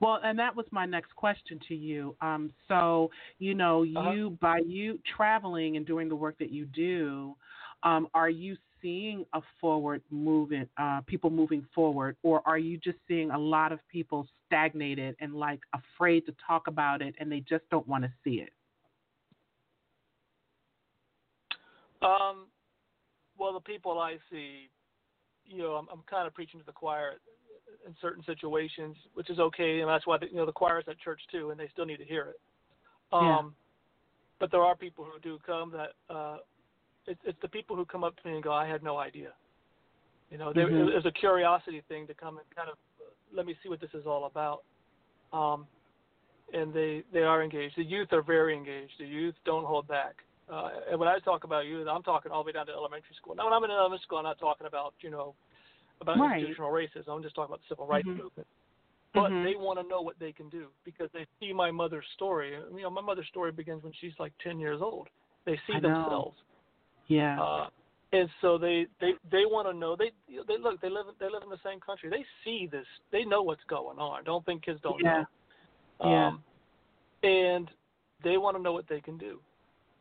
[0.00, 2.16] Well, and that was my next question to you.
[2.20, 4.12] Um, so, you know, Uh-huh.
[4.12, 7.36] you by you traveling and doing the work that you do,
[7.82, 12.98] um, are you seeing a forward movement, uh, people moving forward, or are you just
[13.08, 17.40] seeing a lot of people stagnated and like afraid to talk about it and they
[17.40, 18.52] just don't want to see it?
[22.00, 22.46] Um,
[23.36, 24.70] well, the people I see,
[25.44, 27.14] you know, I'm, I'm kind of preaching to the choir
[27.86, 30.98] in certain situations, which is okay, and that's why the, you know the choir's at
[30.98, 32.40] church too, and they still need to hear it.
[33.12, 33.38] Yeah.
[33.38, 33.54] Um,
[34.40, 36.38] but there are people who do come that uh,
[37.06, 39.32] it's it's the people who come up to me and go, I had no idea.
[40.30, 40.88] You know, there, Mhm.
[40.90, 43.80] it was a curiosity thing to come and kind of uh, let me see what
[43.80, 44.62] this is all about.
[45.32, 45.66] Um,
[46.52, 47.76] and they they are engaged.
[47.76, 48.92] The youth are very engaged.
[48.98, 50.16] The youth don't hold back.
[50.48, 53.14] Uh, and when I talk about youth, I'm talking all the way down to elementary
[53.16, 53.34] school.
[53.34, 55.34] Now, when I'm in elementary school, I'm not talking about you know
[56.00, 56.40] about Right.
[56.40, 57.08] institutional racism.
[57.08, 58.16] I'm just talking about the civil rights Mhm.
[58.18, 58.48] movement.
[59.14, 59.44] But Mhm.
[59.44, 62.54] they want to know what they can do because they see my mother's story.
[62.54, 65.08] You know, my mother's story begins when she's like 10 years old.
[65.44, 65.88] They see I know.
[65.88, 66.42] themselves.
[67.06, 67.40] Yeah.
[67.42, 67.70] Uh,
[68.12, 69.96] and so they they they want to know.
[69.96, 70.12] They
[70.46, 70.80] they look.
[70.80, 72.10] They live they live in the same country.
[72.10, 72.86] They see this.
[73.10, 74.24] They know what's going on.
[74.24, 75.24] Don't think kids don't Yeah.
[76.00, 76.08] know.
[76.10, 76.26] Yeah.
[76.28, 76.44] Um,
[77.22, 77.70] and
[78.22, 79.42] they want to know what they can do,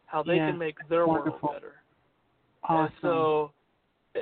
[0.06, 0.48] how they Yeah.
[0.52, 1.40] can make their Wonderful.
[1.50, 1.82] world better.
[2.64, 2.86] awesome.
[2.86, 3.52] And so,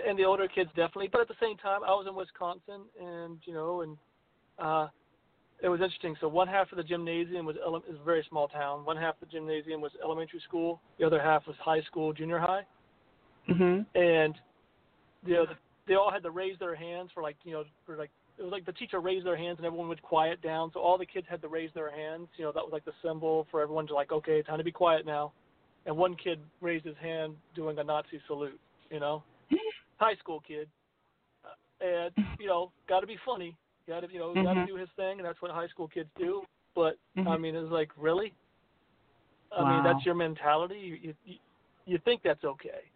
[0.08, 1.10] and the older kids definitely.
[1.12, 3.97] But at the same time, I was in Wisconsin, and you know, and
[4.60, 4.88] uh,
[5.62, 6.15] it was interesting.
[6.19, 8.86] So one half of the gymnasium was ele- is a very small town.
[8.86, 10.81] One half of the gymnasium was elementary school.
[10.99, 12.65] The other half was high school, junior high.
[13.49, 13.86] mhm.
[13.95, 14.36] And
[15.25, 15.45] you know,
[15.88, 18.51] they all had to raise their hands for like you know, for like it was
[18.51, 20.71] like the teacher raised their hands and everyone would quiet down.
[20.73, 22.27] So all the kids had to raise their hands.
[22.38, 24.71] You know, that was like the symbol for everyone to like, okay, time to be
[24.71, 25.31] quiet now.
[25.86, 28.60] And one kid raised his hand doing a Nazi salute.
[28.91, 29.23] You know,
[29.97, 30.69] high school kid,
[31.43, 33.55] Uh, and you know, got to be funny.
[33.88, 36.10] Got to you know, got to do his thing, and that's what high school kids
[36.17, 36.43] do.
[36.73, 37.41] But I Mhm.
[37.41, 38.34] mean, it's like really.
[39.51, 39.69] I Wow.
[39.69, 40.79] mean, that's your mentality.
[40.79, 41.38] You you
[41.86, 42.91] you think that's okay.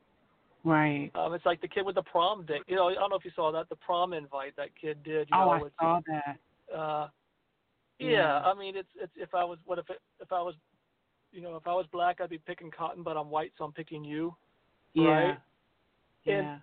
[0.63, 1.09] Right.
[1.15, 2.63] Um, it's like the kid with the prom date.
[2.67, 5.29] You know, I don't know if you saw that the prom invite that kid did.
[5.29, 6.39] You oh, know, I saw that.
[6.75, 7.07] uh,
[7.99, 8.39] yeah, Yeah.
[8.39, 10.55] I mean, it's it's if I was what if it, if I was,
[11.31, 13.71] you know, if I was black, I'd be picking cotton, but I'm white, so I'm
[13.71, 14.35] picking you.
[14.93, 15.09] Yeah.
[15.09, 15.29] Right?
[15.29, 15.39] And-
[16.25, 16.59] Yeah.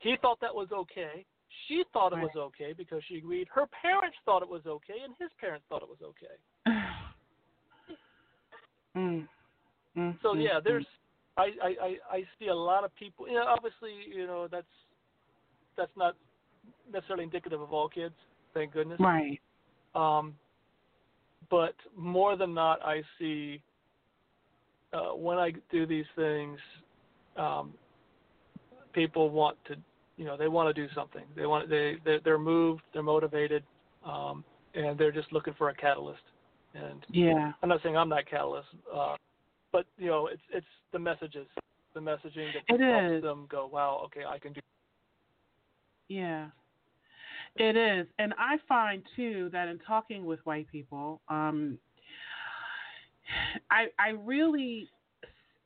[0.00, 1.24] He thought that was okay.
[1.66, 2.24] She thought it Right.
[2.24, 3.48] was okay because she agreed.
[3.52, 6.36] Her parents thought it was okay, and his parents thought it was okay.
[8.96, 9.28] mm.
[9.96, 10.86] Mm, So yeah, there's
[11.36, 13.28] I, I, I, I see a lot of people.
[13.28, 14.66] You know, obviously, you know that's
[15.76, 16.16] that's not
[16.92, 18.14] necessarily indicative of all kids.
[18.54, 19.00] Thank goodness.
[19.00, 19.40] right.
[19.94, 20.34] Um,
[21.50, 23.62] but more than not, I see
[24.92, 26.58] uh, when I do these things,
[27.36, 27.74] um,
[28.92, 29.76] people want to,
[30.20, 31.24] you know, they want to do something.
[31.34, 33.62] They want they they're, they're moved, they're motivated,
[34.04, 36.20] um, and they're just looking for a catalyst.
[36.74, 37.52] And Yeah.
[37.62, 39.16] I'm not saying I'm that catalyst, uh,
[39.72, 41.46] but you know, it's it's the messages,
[41.94, 43.22] the messaging that It helps is.
[43.22, 44.60] them go, wow, okay, I can do.
[46.10, 46.48] Yeah.
[47.56, 48.06] It is.
[48.18, 51.78] And I find too that in talking with white people, um
[53.70, 54.86] I I really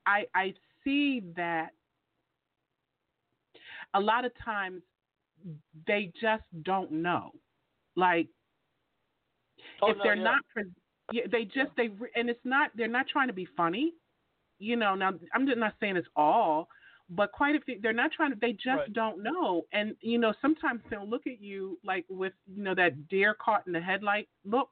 [0.06, 1.70] I I see that
[3.94, 4.82] a lot of times
[5.86, 7.32] they just don't know.
[7.96, 8.28] Like
[9.82, 10.22] Oh, if no, they're yeah.
[10.24, 10.40] not
[11.30, 13.92] they just they and it's not they're not trying to be funny
[14.58, 16.68] you know now i'm just not saying it's all
[17.10, 18.92] but quite a few they're not trying to they just Right.
[18.92, 23.08] don't know and you know sometimes they'll look at you like with you know that
[23.08, 24.70] deer caught in the headlight look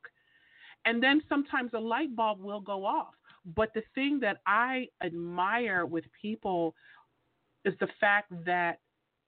[0.84, 3.14] and then sometimes a light bulb will go off
[3.54, 6.74] but the thing that i admire with people
[7.64, 8.78] is the fact that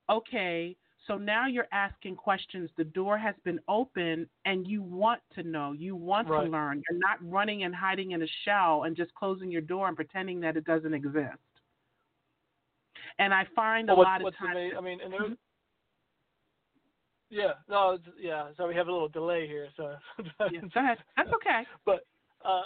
[0.08, 2.70] okay so now you're asking questions.
[2.76, 5.72] The door has been open and you want to know.
[5.72, 6.44] You want Right.
[6.44, 6.82] to learn.
[6.88, 10.40] You're not running and hiding in a shell and just closing your door and pretending
[10.40, 11.36] that it doesn't exist.
[13.18, 14.72] And I find Well, a lot of times.
[14.76, 15.36] I mean, and there's,
[17.28, 18.48] yeah, no, yeah.
[18.56, 19.68] So we have a little delay here.
[19.76, 19.96] So,
[20.50, 20.98] Yeah, go ahead.
[21.16, 21.66] That's okay.
[21.84, 22.06] but,
[22.42, 22.62] uh,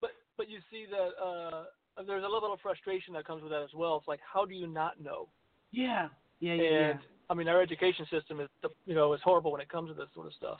[0.00, 1.64] but, but you see that uh,
[2.06, 3.98] there's a little bit of frustration that comes with that as well.
[3.98, 5.28] It's like, how do you not know?
[5.72, 6.08] Yeah.
[6.40, 6.98] Yeah, yeah, And
[7.30, 8.48] I mean, our education system is,
[8.86, 10.58] you know, is horrible when it comes to this sort of stuff.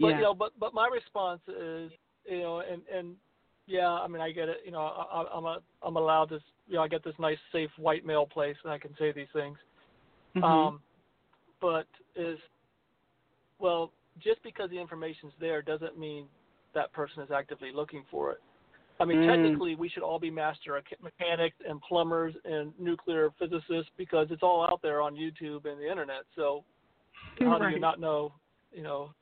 [0.00, 0.16] But yeah.
[0.16, 1.90] you know, but but my response is,
[2.28, 3.16] you know, and and
[3.66, 4.58] yeah, I mean, I get it.
[4.64, 6.42] You know, I, I'm a I'm allowed this.
[6.68, 9.28] You know, I get this nice, safe white male place, and I can say these
[9.32, 9.56] things.
[10.36, 10.44] Mhm.
[10.44, 10.80] Um,
[11.60, 12.38] but is
[13.58, 13.92] well,
[14.22, 16.26] just because the information's there doesn't mean
[16.74, 18.42] that person is actively looking for it.
[18.98, 19.26] I mean, Mm.
[19.26, 24.62] technically, we should all be master mechanics and plumbers and nuclear physicists because it's all
[24.62, 26.24] out there on YouTube and the internet.
[26.34, 26.64] So,
[27.40, 28.32] how do you not know?
[28.72, 29.14] You know,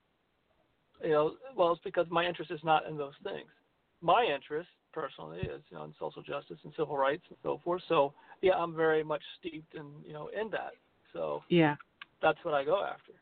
[1.02, 1.36] you know.
[1.56, 3.48] Well, it's because my interest is not in those things.
[4.00, 7.82] My interest, personally, is you know in social justice and civil rights and so forth.
[7.88, 10.74] So, yeah, I'm very much steeped in you know in that.
[11.12, 11.76] So yeah.
[12.22, 13.12] that's what I go after.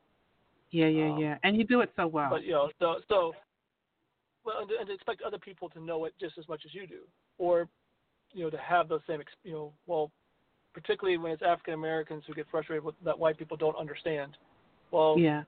[0.71, 1.39] Yeah, yeah, Um, yeah.
[1.45, 2.31] And you do it so well.
[2.31, 3.35] But you know, so so
[4.45, 7.01] well, and and expect other people to know it just as much as you do,
[7.39, 7.69] or
[8.33, 10.11] you know, to have those same, you know, well,
[10.73, 14.37] particularly when it's African Americans who get frustrated with that white people don't understand.
[14.91, 15.43] Well, yeah.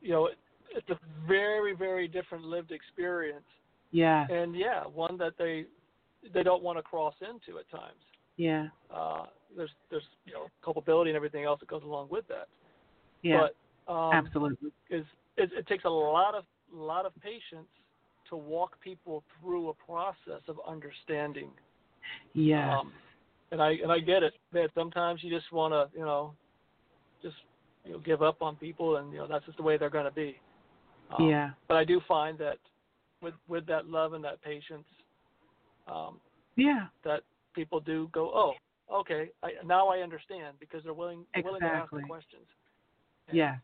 [0.00, 0.38] you know, it,
[0.70, 3.44] it's a very very different lived experience,
[3.90, 4.26] Yeah.
[4.30, 5.66] and yeah, one that they,
[6.32, 8.00] they don't want to cross into at times.
[8.36, 8.68] Yeah.
[8.92, 9.24] Uh,
[9.56, 12.48] there's there's you know culpability and everything else that goes along with that.
[13.22, 13.46] Yeah.
[13.86, 14.70] But um, absolutely.
[14.90, 15.04] is
[15.36, 17.68] it, it takes a lot of lot of patience
[18.34, 21.50] to walk people through a process of understanding.
[22.34, 22.78] Yeah.
[22.78, 22.92] Um,
[23.50, 26.34] and I and I get it that sometimes you just want to you know
[27.22, 27.36] just
[27.84, 30.04] you know give up on people and you know that's just the way they're going
[30.04, 30.38] to be.
[31.16, 31.50] Um, yeah.
[31.68, 32.58] But I do find that
[33.22, 34.86] with with that love and that patience,
[35.86, 36.20] um,
[36.56, 36.86] Yeah.
[37.04, 37.20] that
[37.54, 38.54] people do go, oh,
[38.92, 42.46] okay, I, now I understand because they're willing willing to ask the questions.
[43.28, 43.58] And, Yes.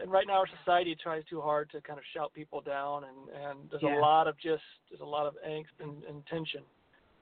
[0.00, 3.28] And, right now our society tries too hard to kind of shout people down and
[3.44, 3.98] and there's Yeah.
[3.98, 6.62] a lot of just there's a lot of angst and, and tension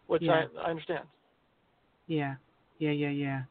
[0.06, 0.44] which Yeah.
[0.58, 1.04] I, I understand
[2.06, 2.36] Yeah.
[2.78, 3.42] Yeah, yeah, yeah.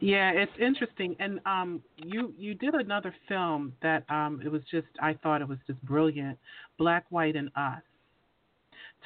[0.00, 1.16] Yeah, it's interesting.
[1.18, 5.48] And um you you did another film that um it was just I thought it
[5.48, 6.38] was just brilliant,
[6.78, 7.82] Black, White and Us.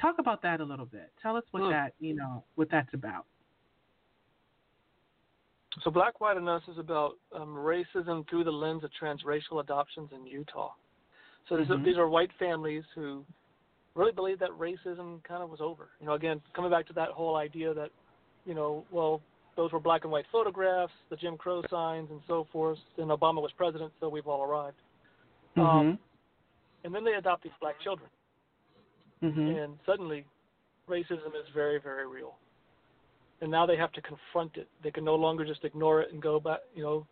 [0.01, 1.11] Talk about that a little bit.
[1.21, 3.25] Tell us what that, you know, what that's about.
[5.83, 10.09] So black white and us is about um, racism through the lens of transracial adoptions
[10.13, 10.71] in utah
[11.47, 11.79] so these, Mhm.
[11.81, 13.25] are, these are white families who
[13.95, 17.09] really believe that racism kind of was over you know again coming back to that
[17.09, 17.89] whole idea that
[18.45, 19.21] you know well
[19.55, 23.41] those were black and white photographs the jim crow signs and so forth and obama
[23.41, 24.77] was president so we've all arrived
[25.57, 25.61] Mhm.
[25.63, 25.99] Um,
[26.83, 28.09] and then they adopt these black children
[29.21, 29.63] Mhm.
[29.63, 30.25] and suddenly
[30.87, 32.37] racism is very very real
[33.41, 36.21] and now they have to confront it they can no longer just ignore it and
[36.21, 37.05] go back you know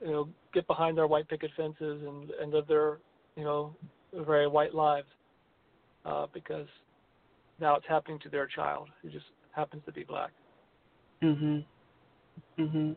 [0.00, 2.98] you know get behind their white picket fences and and live their
[3.36, 3.74] you know
[4.14, 5.08] very white lives
[6.04, 6.66] uh because
[7.60, 10.30] now it's happening to their child who just happens to be black
[11.22, 11.64] Mhm.
[12.58, 12.96] Mhm.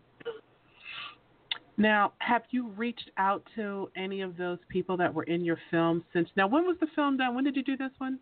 [1.78, 6.04] Now, have you reached out to any of those people that were in your film
[6.12, 6.28] since?
[6.36, 7.36] Now, when was the film done?
[7.36, 8.20] When did you do this one?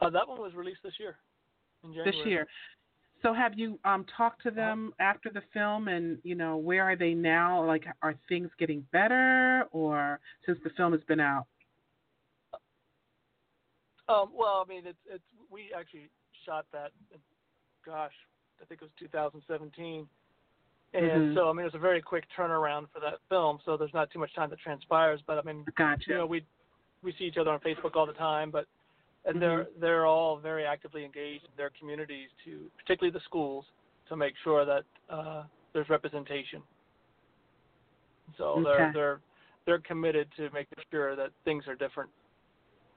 [0.00, 1.16] uh that one was released this year
[1.94, 2.46] This year.
[3.22, 6.96] So, have you um, talked to them after the film, and you know where are
[6.96, 7.64] they now?
[7.64, 11.46] Like, are things getting better, or since the film has been out?
[14.08, 16.08] Um, well, I mean, it's it's we actually
[16.44, 16.92] shot that.
[17.84, 18.12] Gosh,
[18.60, 20.08] I think it was 2017,
[20.94, 21.34] and Mhm.
[21.34, 23.60] so I mean, it was a very quick turnaround for that film.
[23.64, 25.20] So there's not too much time that transpires.
[25.26, 26.10] But I mean, Gotcha.
[26.10, 26.44] you know, we
[27.02, 28.66] we see each other on Facebook all the time, but
[29.26, 29.80] and they're Mm-hmm.
[29.80, 33.64] they're all very actively engaged in their communities to, particularly the schools,
[34.08, 36.62] to make sure that uh, there's representation.
[38.38, 39.20] So they're they're
[39.66, 42.10] they're committed to making sure that things are different.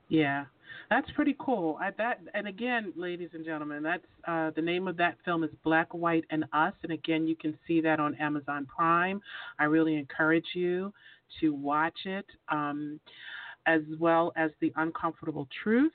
[0.10, 0.46] Yeah,
[0.89, 1.78] that's pretty cool.
[1.80, 5.52] I, that and again, ladies and gentlemen, that's uh, the name of that film is
[5.63, 9.22] Black, White, and Us, and again, you can see that on Amazon Prime.
[9.60, 10.92] I really encourage you
[11.42, 13.00] to watch it, um,
[13.68, 15.92] as well as The Uncomfortable Truth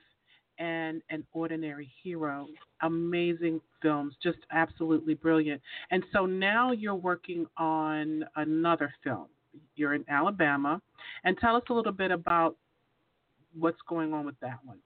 [0.58, 2.46] and An Ordinary Hero.
[2.82, 5.60] Amazing films, just absolutely brilliant.
[5.90, 9.26] And so now you're working on another film.
[9.76, 10.80] You're in Alabama,
[11.24, 12.56] and tell us a little bit about
[13.56, 14.78] what's going on with that one.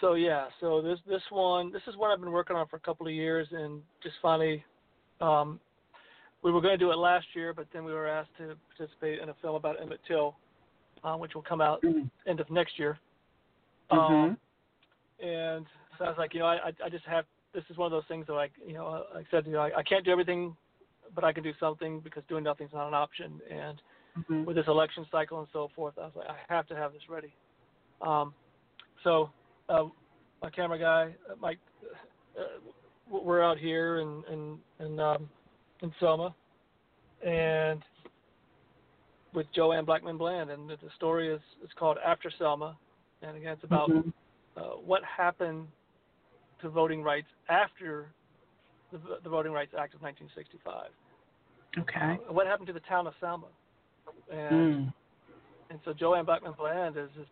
[0.00, 2.80] So yeah, so this this one this is what I've been working on for a
[2.80, 4.64] couple of years, and just finally,
[5.20, 5.60] um,
[6.42, 9.20] we were going to do it last year, but then we were asked to participate
[9.20, 10.34] in a film about Emmett Till,
[11.04, 11.82] uh, which will come out
[12.26, 12.98] end of next year.
[13.90, 14.36] Um,
[15.20, 15.66] and
[15.98, 18.06] so I was like, you know, I I just have this is one of those
[18.08, 20.56] things that like you know like I said you know I, I can't do everything,
[21.14, 23.40] but I can do something because doing nothing's not an option.
[23.50, 23.80] And
[24.16, 24.44] Mhm.
[24.44, 27.02] with this election cycle and so forth, I was like, I have to have this
[27.08, 27.32] ready.
[28.00, 28.32] Um,
[29.02, 29.30] so
[29.68, 29.86] uh,
[30.40, 31.58] my camera guy, uh, Mike,
[32.38, 32.60] uh,
[33.10, 35.28] we're out here in in in, um,
[35.82, 36.34] in Selma,
[37.24, 37.82] and
[39.32, 42.76] with Joanne Blackmon Bland, and the story is is called After Selma,
[43.26, 44.12] and again, it's about Mhm.
[44.56, 45.68] uh, what happened
[46.60, 48.14] to voting rights after
[48.92, 50.90] the, the Voting Rights Act of 1965.
[51.78, 52.18] Okay.
[52.28, 53.48] Uh, what happened to the town of Selma?
[54.30, 54.92] And Mm.
[55.70, 57.26] and so Joanne Blackmon Bland is this,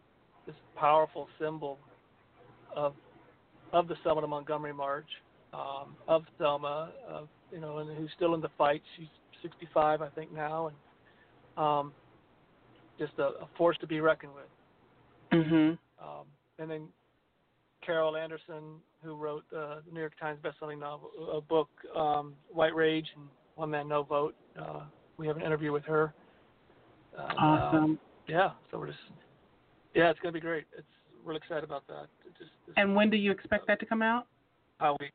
[0.47, 1.79] this powerful symbol
[2.75, 2.97] of
[3.73, 5.09] of the Selma to Montgomery March,
[5.53, 8.83] um, of Selma, of you know, and who's still in the fight.
[8.97, 9.09] She's
[9.43, 10.77] 65, I think now, and
[11.57, 11.95] um,
[12.99, 14.49] just a, a force to be reckoned with.
[15.33, 15.79] Mhm.
[15.99, 16.27] Um,
[16.59, 16.89] and then
[17.81, 22.75] Carol Anderson, who wrote uh, the New York Times bestselling novel, a book, um, White
[22.75, 24.35] Rage and One Man No Vote.
[24.59, 24.83] Uh,
[25.17, 26.13] we have an interview with her.
[27.17, 28.01] Um, Awesome.
[28.27, 28.99] yeah, so we're just,
[29.95, 30.65] yeah, it's gonna be great.
[30.77, 30.87] It's
[31.25, 32.05] real excited about that.
[32.27, 34.27] It just, just And when do you expect that to come out?
[34.81, 35.11] how we.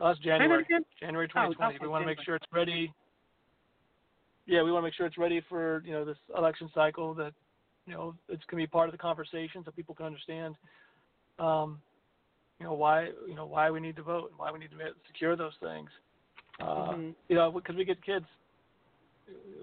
[0.00, 0.66] Oh, that's Say January.
[1.00, 1.74] January Oh, 2020.
[1.74, 2.92] okay, we want to make sure it's ready.
[4.46, 7.32] Yeah, we want to make sure it's ready for you know this election cycle that
[7.86, 10.56] You know, it's going to be part of the conversation so people can understand,
[11.38, 11.80] um,
[12.58, 14.76] you know, why you know why we need to vote and why we need to
[15.06, 15.90] secure those things.
[16.60, 17.10] Uh, Mm-hmm.
[17.28, 18.26] You know, because we get kids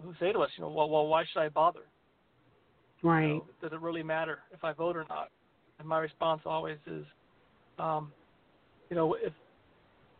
[0.04, 1.82] who say to us, you know, well, well, why should I bother?
[3.02, 3.28] You Right.
[3.28, 5.30] know, does it really matter if I vote or not?
[5.80, 7.06] And my response always is,
[7.80, 8.12] um,
[8.90, 9.34] you know, if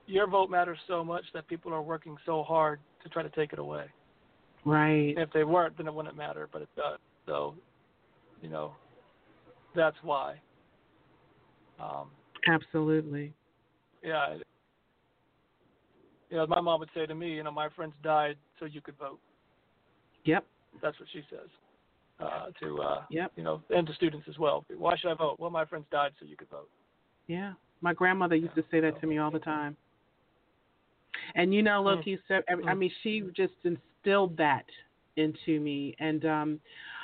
[0.08, 3.54] your vote matters so much that people are working so hard to try to take
[3.54, 3.86] it away.
[4.66, 5.14] Right.
[5.18, 7.00] If they weren't, then it wouldn't matter, but it does.
[7.28, 7.56] So,
[8.42, 8.74] you know,
[9.76, 10.36] that's why.
[11.80, 12.10] Um,
[12.48, 13.34] Absolutely.
[14.04, 14.34] yeah.
[14.34, 14.48] it-
[16.30, 18.82] You know, my mom would say to me, you know, my friends died so you
[18.82, 19.20] could vote.
[20.24, 20.46] Yep.
[20.82, 21.50] That's what she says.
[22.20, 23.32] Uh, to uh, Yep.
[23.36, 24.64] you know, and to students as well.
[24.78, 25.40] Why should I vote?
[25.40, 26.70] Well, my friends died so you could vote.
[27.28, 27.54] Yeah.
[27.82, 29.76] My grandmother used to say that to me all the time.
[31.36, 32.22] And you know, Loki Mm.
[32.28, 34.66] said I mean, she just instilled that
[35.18, 36.60] into me and um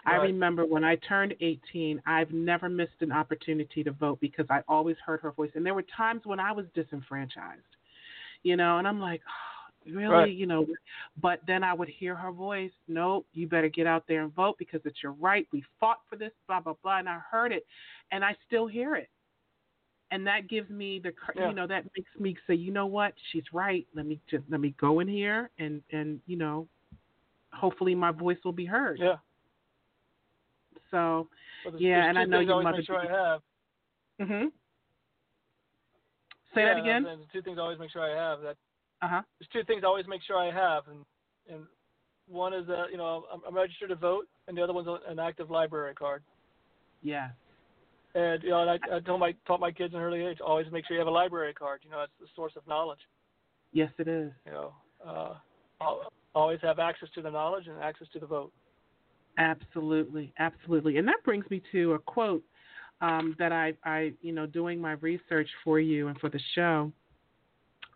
[0.08, 4.62] I remember when I turned 18, I've never missed an opportunity to vote because I
[4.68, 7.62] always heard her voice and there were times when I was disenfranchised.
[8.44, 10.34] You know, and I'm like, oh, really, Right.
[10.34, 10.66] you know,
[11.22, 14.58] but then I would hear her voice, "Nope, you better get out there and vote
[14.58, 15.48] because it's your right.
[15.52, 17.66] We fought for this, blah blah blah." And I heard it
[18.12, 19.10] and I still hear it
[20.12, 21.50] and that gives me the Yeah.
[21.50, 24.62] you know that makes me say you know what she's right let me just let
[24.62, 26.68] me go in here and and you know
[27.52, 29.18] hopefully my voice will be heard Yeah.
[30.92, 31.28] So
[31.64, 33.42] there's, Yeah, there's and I know your mother make sure I have.
[34.22, 34.52] mhm
[36.54, 38.42] say yeah, that again There's two things I always make sure I have.
[38.42, 38.56] That
[39.02, 41.06] uh-huh there's two things I always make sure I have, and
[41.52, 41.64] and
[42.28, 45.20] one is that you know I'm, I'm registered to vote, and the other one's an
[45.20, 46.24] active library card.
[47.02, 47.30] yeah
[48.16, 50.40] And you know, and I, I told my taught my kids in an early age
[50.42, 51.82] always make sure you have a library card.
[51.84, 53.00] You know, it's the source of knowledge.
[53.74, 54.74] yes it is You know,
[55.06, 55.34] uh,
[55.82, 58.52] al- always have access to the knowledge and access to the vote.
[59.38, 62.44] Absolutely, absolutely, and that brings me to a quote
[63.02, 66.92] um, that I, I, you know, doing my research for you and for the show,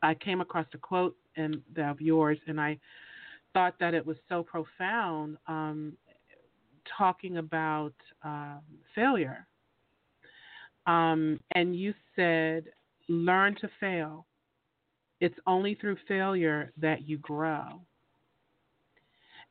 [0.02, 2.78] I came across a quote of yours, and I
[3.54, 5.94] thought that it was so profound, um,
[6.98, 8.62] talking about um,
[8.96, 9.48] failure.
[10.86, 12.66] Um, and you said,
[13.08, 14.26] "Learn to fail.
[15.22, 17.82] It's only through failure that you grow."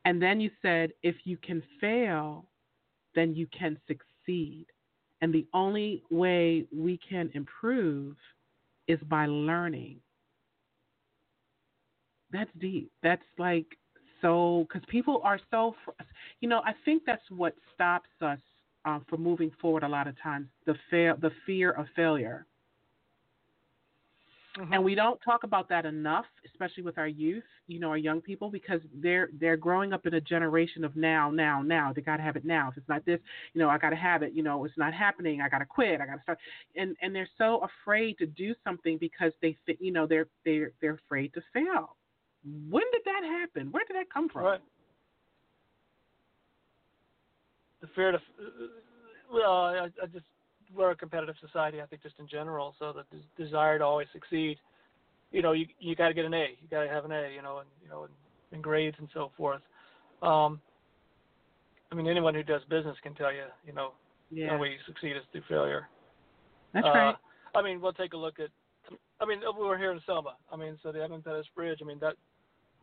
[0.05, 2.45] And then you said, if you can fail,
[3.13, 4.65] then you can succeed.
[5.21, 8.15] And the only way we can improve
[8.87, 9.99] is by learning.
[12.31, 12.91] That's deep.
[13.03, 13.65] That's like
[14.21, 15.75] so, because people are so,
[16.39, 18.39] you know, I think that's what stops us
[18.85, 22.45] uh, from moving forward a lot of times the, fail, the fear of failure.
[24.57, 24.83] And mm-hmm.
[24.83, 28.49] we don't talk about that enough, especially with our youth, you know, our young people,
[28.49, 31.93] because they're they're growing up in a generation of now, now, now.
[31.93, 32.67] They gotta have it now.
[32.69, 33.19] If it's not this,
[33.53, 34.33] you know, I gotta have it.
[34.33, 35.39] You know, it's not happening.
[35.39, 36.01] I gotta quit.
[36.01, 36.37] I gotta start.
[36.75, 40.71] And and they're so afraid to do something because they, thi- you know, they're they're
[40.81, 41.95] they're afraid to fail.
[42.43, 43.71] When did that happen?
[43.71, 44.43] Where did that come from?
[44.43, 44.61] Right.
[47.79, 48.67] The fear to, uh, uh,
[49.33, 50.25] well, I, I just
[50.75, 51.81] we're a competitive society.
[51.81, 54.57] I think just in general, so the des- desire to always succeed.
[55.31, 56.57] You know, you you got to get an A.
[56.61, 57.31] You got to have an A.
[57.33, 59.61] You know, and you know, in, in grades and so forth.
[60.21, 60.59] Um,
[61.91, 63.45] I mean, anyone who does business can tell you.
[63.65, 63.91] You know,
[64.29, 65.87] the Yeah, only way you succeed is through failure.
[66.73, 67.15] that's Uh, right.
[67.55, 68.49] I mean, we'll take a look at.
[69.19, 70.35] I mean, we were here in Selma.
[70.51, 71.79] I mean, so the Edmund Pettus Bridge.
[71.81, 72.15] I mean, that.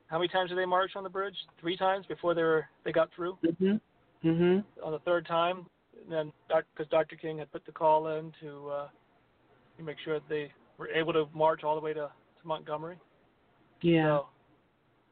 [0.09, 1.37] How many times did they march on the bridge?
[1.61, 3.37] Three times before they were they got through.
[3.45, 3.79] Mhm.
[4.25, 4.65] Mhm.
[4.83, 5.67] On the third time,
[6.03, 7.17] and then because Dr.
[7.17, 8.89] King had put the call in to uh,
[9.77, 12.97] to make sure that they were able to march all the way to, to Montgomery.
[13.81, 14.05] Yeah.
[14.05, 14.27] So,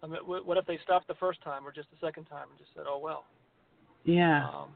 [0.02, 2.58] I mean, what if they stopped the first time or just the second time and
[2.58, 3.24] just said, "Oh well."
[4.04, 4.48] Yeah.
[4.48, 4.68] Um,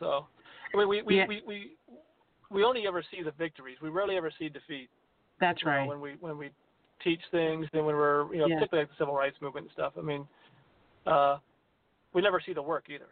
[0.00, 0.26] so,
[0.74, 1.26] I mean, we we, Yeah.
[1.26, 1.70] we we
[2.50, 3.78] we only ever see the victories.
[3.82, 4.88] We rarely ever see defeat.
[5.40, 5.88] That's you know, right.
[5.88, 6.50] when we when we
[7.02, 8.56] teach things and when we're you know Yeah.
[8.56, 9.94] particularly like the civil rights movement and stuff.
[9.98, 10.26] I mean,
[11.06, 11.38] uh,
[12.12, 13.08] we never see the work either.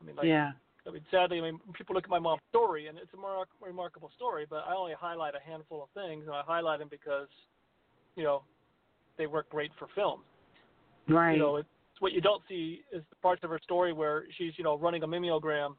[0.00, 0.52] I mean, like yeah.
[0.86, 3.44] I mean, sadly, I mean, people look at my mom's story, and it's a mar-
[3.60, 4.46] remarkable story.
[4.48, 7.28] But I only highlight a handful of things, and I highlight them because,
[8.16, 8.42] you know,
[9.18, 10.20] they work great for film.
[11.06, 11.32] Right.
[11.34, 14.52] You know, it's what you don't see is the parts of her story where she's,
[14.56, 15.74] you know, running a mimeogram,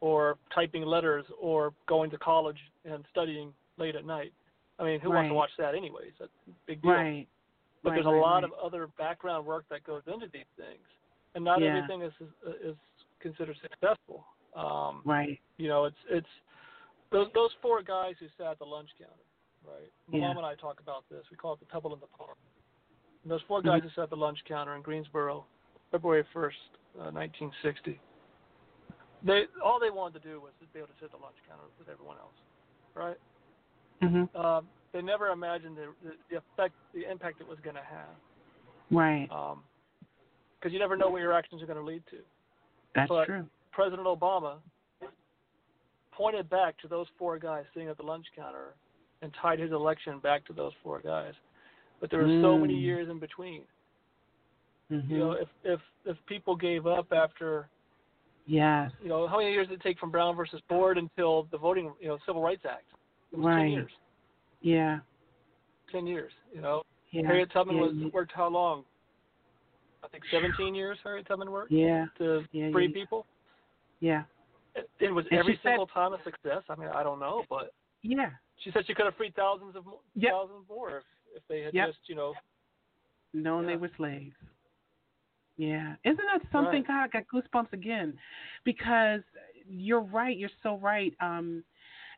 [0.00, 4.32] or typing letters, or going to college and studying late at night.
[4.78, 6.12] I mean, who wants to watch that anyways?
[6.20, 6.92] That's a big deal.
[6.92, 7.26] right.
[7.82, 8.44] But right, there's a right, lot right.
[8.44, 10.84] of other background work that goes into these things,
[11.34, 11.68] and not Yeah.
[11.76, 12.12] everything is
[12.62, 12.76] is
[13.20, 14.24] considered successful.
[14.54, 15.40] Um, Right.
[15.56, 16.28] you know, it's it's
[17.10, 19.14] those those four guys who sat at the lunch counter,
[19.64, 19.90] right?
[20.10, 20.28] Yeah.
[20.28, 21.24] mom and I talk about this.
[21.30, 22.36] We call it the pebble in the park.
[23.22, 23.84] And those 4 guys Mhm.
[23.84, 25.44] who sat at the lunch counter in Greensboro,
[25.90, 26.56] February first,
[26.98, 28.00] uh, 1960.
[29.22, 31.36] they all they wanted to do was to be able to sit at the lunch
[31.46, 32.36] counter with everyone else,
[32.94, 33.18] right?
[34.00, 34.32] Mhm.
[34.36, 38.16] Um, they never imagined the, the, the effect, the impact it was going to have.
[38.90, 39.28] Right.
[39.28, 42.24] Because you never know what your actions are going to lead to.
[42.94, 43.46] That's but- true.
[43.72, 44.56] President Obama
[46.10, 48.74] pointed back to those four guys sitting at the lunch counter
[49.22, 51.32] and tied his election back to those four guys.
[52.00, 52.80] But there were so many Mm.
[52.82, 53.64] years in between.
[54.90, 55.08] Mhm.
[55.10, 57.68] You know, if if if people gave up after,
[58.46, 58.90] yes.
[59.02, 61.94] you know, how many years did it take from Brown versus Board until the voting,
[62.00, 62.86] you know, Civil Rights Act?
[63.32, 63.58] It was Right.
[63.62, 63.92] ten years.
[64.62, 65.00] Yeah.
[65.92, 66.32] Ten years.
[66.52, 67.26] You know, Yeah.
[67.26, 68.84] Harriet Tubman yeah, was worked how long?
[70.04, 70.98] I think 17 years.
[71.02, 72.06] Harriet Tubman worked Yeah.
[72.18, 72.92] to Yeah, free yeah.
[72.94, 73.26] people.
[74.00, 74.22] Yeah.
[74.74, 76.62] It, it was And every said- single time a success.
[76.68, 77.72] I mean, I don't know, but
[78.02, 78.30] Yeah.
[78.58, 79.84] she said she could have freed thousands of
[80.14, 80.30] Yep.
[80.32, 81.88] thousands more if, if they had Yep.
[81.88, 82.34] just, you know,
[83.34, 84.34] Knowing they were slaves.
[85.56, 85.96] Yeah.
[86.04, 86.82] Isn't that something?
[86.82, 86.86] Right.
[86.86, 88.18] God, I got goosebumps again.
[88.64, 89.20] Because
[89.68, 90.36] you're right.
[90.36, 91.14] You're so right.
[91.20, 91.62] Um,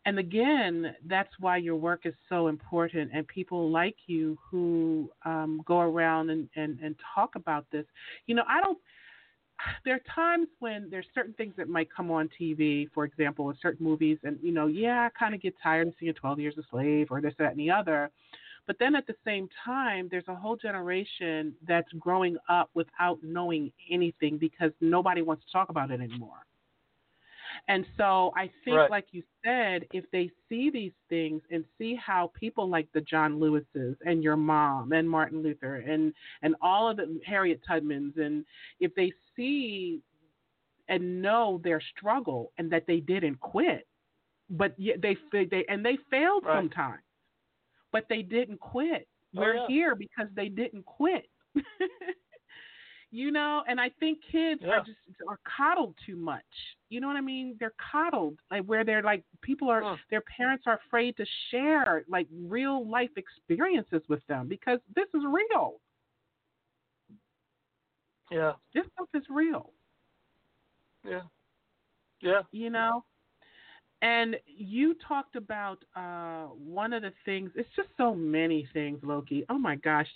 [0.07, 3.11] and again, that's why your work is so important.
[3.13, 7.85] And people like you who um, go around and, and, and talk about this.
[8.27, 8.79] You know, I don't.
[9.85, 13.57] There are times when there's certain things that might come on TV, for example, in
[13.61, 16.55] certain movies, and you know, yeah, I kind of get tired of seeing 12 Years
[16.57, 18.11] a Slave or this, that, and the other.
[18.67, 23.71] But then at the same time, there's a whole generation that's growing up without knowing
[23.91, 26.47] anything because nobody wants to talk about it anymore.
[27.69, 28.91] And so I think, Right.
[28.91, 33.39] like you said, if they see these things and see how people like the John
[33.39, 38.45] Lewises and your mom and Martin Luther and and all of the Harriet Tubmans, and
[38.81, 40.03] if they see
[40.89, 43.87] and know their struggle and that they didn't quit,
[44.51, 46.57] but yet they they and they failed Right.
[46.57, 47.03] sometimes,
[47.93, 49.07] but they didn't quit.
[49.37, 49.67] Oh, We're yeah.
[49.69, 51.29] here because they didn't quit.
[53.13, 54.79] you know, and I think kids Yeah.
[54.79, 54.99] are just
[55.29, 56.45] are coddled too much.
[56.91, 57.57] You know what I mean?
[57.59, 59.97] They're coddled, like where they're like people are Huh.
[60.11, 65.23] their parents are afraid to share like real life experiences with them because this is
[65.25, 65.81] real.
[68.31, 69.73] yeah, This stuff is real.
[71.05, 71.23] yeah,
[72.23, 72.43] yeah.
[72.53, 73.05] you know
[74.03, 79.45] and you talked about uh one of the things it's just so many things loki
[79.51, 80.07] oh my gosh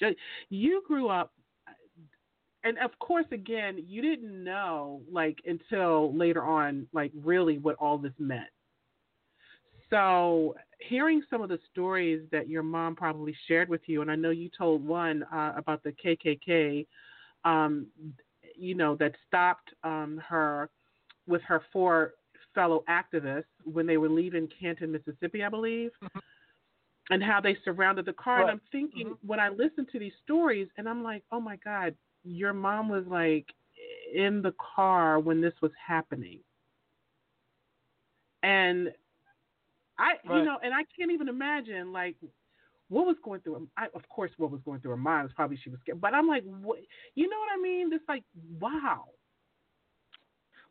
[0.50, 1.32] you grew up
[2.64, 7.98] and of course again you didn't know like until later on like really what all
[7.98, 8.48] this meant.
[9.90, 14.14] So hearing some of the stories that your mom probably shared with you and i
[14.16, 16.86] know you told one uh, about the kkk
[17.44, 17.86] um
[18.56, 20.68] you know that stopped um her
[21.26, 22.14] with her four
[22.54, 25.90] fellow activists when they were leaving Canton, Mississippi, I believe,
[27.10, 28.40] and how they surrounded the car.
[28.42, 31.94] And I'm thinking when I listen to these stories, and I'm like, oh my God,
[32.24, 33.46] your mom was like
[34.14, 36.40] in the car when this was happening.
[38.42, 38.92] And
[39.98, 42.16] I, you know, and I can't even imagine like
[42.88, 43.54] what was going through.
[43.54, 46.00] her- I, of course, what was going through her mind was probably she was scared.
[46.00, 46.78] But I'm like, what?
[47.14, 47.92] You know what I mean?
[47.92, 48.24] It's like,
[48.60, 49.04] wow.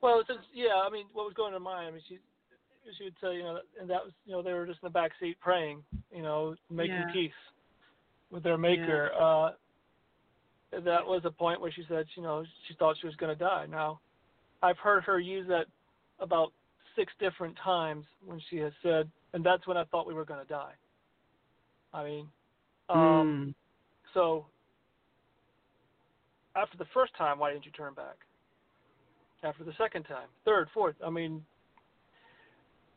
[0.02, 0.76] Well, it's just, yeah.
[0.86, 1.88] I mean, what was going in her mind?
[1.88, 2.20] I mean, she
[2.98, 4.92] she would say, you know, and that was, you know, they were just in the
[4.92, 5.82] back seat praying,
[6.14, 7.14] you know, making Yeah.
[7.14, 7.32] peace
[8.30, 9.12] with their maker.
[9.20, 9.52] Uh,
[10.82, 13.44] that was a point where she said, you know, she thought she was going to
[13.44, 13.66] die.
[13.70, 14.00] Now,
[14.62, 15.66] I've heard her use that
[16.20, 16.52] about
[16.96, 20.40] six different times when she has said, and that's when I thought we were going
[20.40, 20.74] to die.
[21.94, 22.28] I mean,
[22.90, 23.56] um, Mm.
[24.14, 24.46] so
[26.56, 28.16] after the first time, why didn't you turn back?
[29.44, 31.46] After the second time, third, fourth, I mean,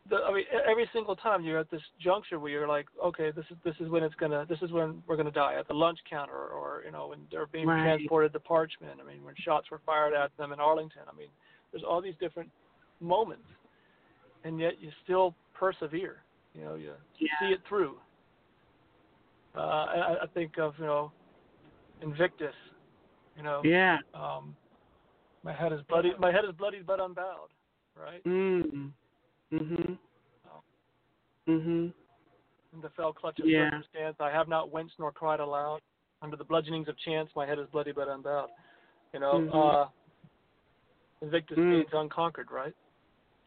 [0.09, 3.45] the, I mean, every single time you're at this juncture where you're like, okay, this
[3.51, 5.99] is this is when it's gonna, this is when we're gonna die at the lunch
[6.09, 7.83] counter, or you know, when they're being Right.
[7.83, 9.01] transported to Parchman.
[9.01, 11.03] I mean, when shots were fired at them in Arlington.
[11.13, 11.29] I mean,
[11.73, 12.51] there's all these different
[13.01, 13.47] moments,
[14.45, 16.23] and yet you still persevere.
[16.55, 17.29] You know, you Yeah.
[17.41, 17.99] see it through.
[19.55, 21.13] Uh, I, I think of you know,
[22.03, 22.55] Invictus.
[23.37, 23.99] You know, Yeah.
[24.15, 24.57] um,
[25.43, 26.15] my head is bloody.
[26.19, 27.51] My head is bloody but unbowed.
[27.95, 28.23] Right.
[28.25, 28.93] Mm.
[29.53, 29.99] Mhm.
[31.47, 31.93] Mhm.
[32.73, 33.71] In the fell clutch of Yeah.
[33.71, 35.81] circumstance, I have not winced nor cried aloud.
[36.23, 38.51] Under the bludgeonings of chance, my head is bloody but unbowed.
[39.13, 39.55] You know, Mhm.
[39.55, 39.89] uh,
[41.23, 41.71] Invictus Mm.
[41.71, 42.75] means unconquered, right?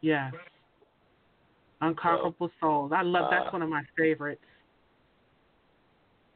[0.00, 0.34] Yes.
[1.80, 2.92] Unconquerable souls.
[2.92, 4.44] I love that's uh, one of my favorites.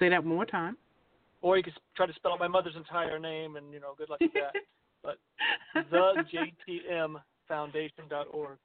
[0.00, 0.76] Say that one more time.
[1.42, 3.94] Or you can s- try to spell out my mother's entire name, and, you know,
[3.96, 4.54] good luck with that.
[5.02, 5.18] but
[5.92, 8.58] thejtmfoundation.org.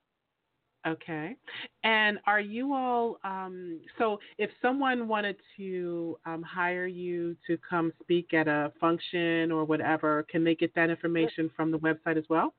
[0.88, 1.36] Okay.
[1.84, 7.92] And are you all, um, so if someone wanted to um, hire you to come
[8.02, 12.26] speak at a function or whatever, can they get that information from the website as
[12.30, 12.54] well?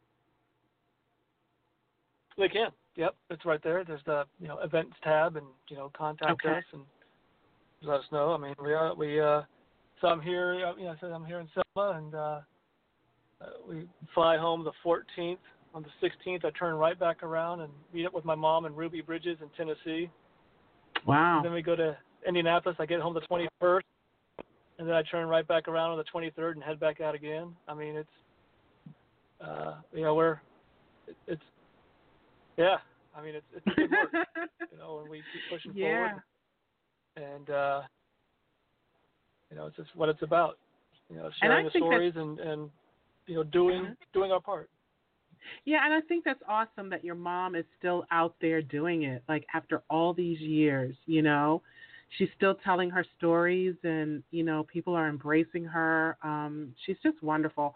[2.37, 2.73] They can.
[2.97, 3.85] Yep, it's right there.
[3.85, 6.59] There's the you know events tab, and you know contact Okay.
[6.59, 6.83] us and
[7.83, 8.33] let us know.
[8.33, 9.43] I mean, we are we uh,
[10.01, 10.53] so I'm here.
[10.67, 12.41] uh, You know, I said I'm here in Selma, and uh,
[13.69, 15.39] we fly home the 14th.
[15.75, 18.75] On the 16th, I turn right back around and meet up with my mom in
[18.75, 20.09] Ruby Bridges in Tennessee.
[21.07, 21.41] Wow.
[21.43, 21.95] Then we go to
[22.27, 22.77] Indianapolis.
[22.81, 23.81] I get home the 21st,
[24.79, 27.55] and then I turn right back around on the 23rd and head back out again.
[27.69, 28.09] I mean, it's
[29.41, 30.41] uh, you know we're
[31.07, 31.43] it, it's
[32.57, 32.77] yeah.
[33.15, 34.13] I mean, it's it's good work.
[34.73, 35.89] you know, and we keep pushing forward.
[35.89, 36.09] yeah.
[36.09, 36.23] forward.
[37.17, 37.83] And uh,
[39.51, 40.59] you know, it's just what it's about.
[41.09, 42.71] You know, sharing the stories and and
[43.27, 43.97] you know doing Mhm.
[44.13, 44.69] doing our part.
[45.65, 49.23] Yeah, and I think that's awesome that your mom is still out there doing it.
[49.29, 51.63] Like after all these years, you know,
[52.19, 56.17] she's still telling her stories, and you know, people are embracing her.
[56.23, 57.75] Um, she's just wonderful,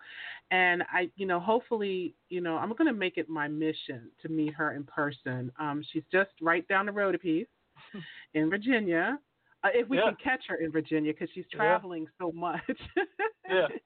[0.50, 4.28] and I, you know, hopefully, you know, I'm going to make it my mission to
[4.28, 5.52] meet her in person.
[5.58, 7.46] Um, she's just right down the road a piece
[8.34, 9.18] in Virginia.
[9.62, 10.04] Uh, if we Yeah.
[10.04, 11.58] can catch her in Virginia, because she's Yeah.
[11.58, 12.60] traveling so much.
[13.48, 13.68] Yeah.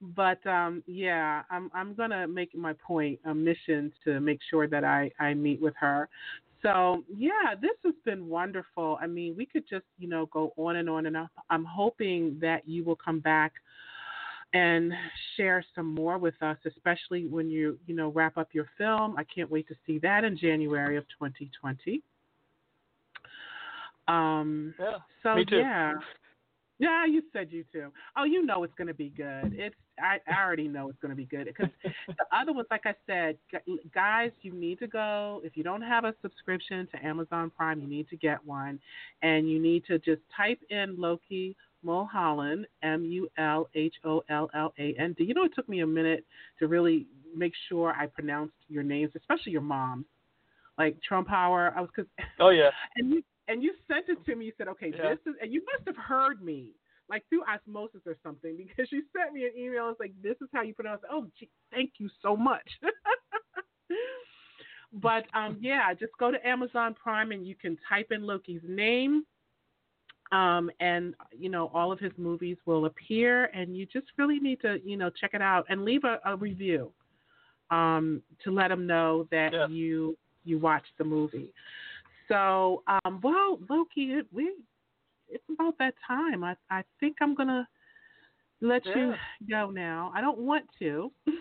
[0.00, 4.84] but um yeah i'm i'm gonna make my point a mission to make sure that
[4.84, 6.08] i i meet with her
[6.62, 10.76] so yeah this has been wonderful i mean we could just you know go on
[10.76, 13.52] and on and on i'm hoping that you will come back
[14.52, 14.92] and
[15.36, 19.24] share some more with us especially when you you know wrap up your film i
[19.24, 22.02] can't wait to see that in january of 2020
[24.08, 24.98] um Yeah.
[25.22, 25.56] so Me too.
[25.58, 25.94] yeah
[26.78, 27.92] yeah, you said you too.
[28.16, 29.52] Oh, you know it's going to be good.
[29.54, 31.68] It's I, I already know it's going to be good because
[32.08, 33.38] the other ones, like I said,
[33.94, 35.40] guys, you need to go.
[35.44, 38.80] If you don't have a subscription to Amazon Prime, you need to get one,
[39.22, 44.50] and you need to just type in Loki Mulholland, M U L H O L
[44.54, 45.24] L A N D.
[45.24, 46.24] You know, it took me a minute
[46.58, 50.06] to really make sure I pronounced your names, especially your mom's.
[50.76, 52.70] Like Trump Power, I was because Oh yeah.
[52.96, 54.46] and you and you sent it to me.
[54.46, 55.10] You said, "Okay, Yeah.
[55.10, 56.72] this is," and you must have heard me,
[57.08, 59.88] like through osmosis or something, because you sent me an email.
[59.90, 62.68] It's like, "This is how you pronounce it." Oh, gee, thank you so much.
[65.02, 69.24] but um, yeah, just go to Amazon Prime and you can type in Loki's name.
[70.32, 74.60] Um, and you know all of his movies will appear, and you just really need
[74.62, 76.90] to you know check it out and leave a, a review
[77.70, 79.66] um, to let him know that Yeah.
[79.68, 81.52] you you watched the movie.
[82.28, 84.52] So, um, well, Loki, it, we
[85.28, 86.44] it's about that time.
[86.44, 87.68] I I think I'm gonna
[88.60, 89.14] let you
[89.50, 90.12] go now.
[90.14, 91.12] I don't want to,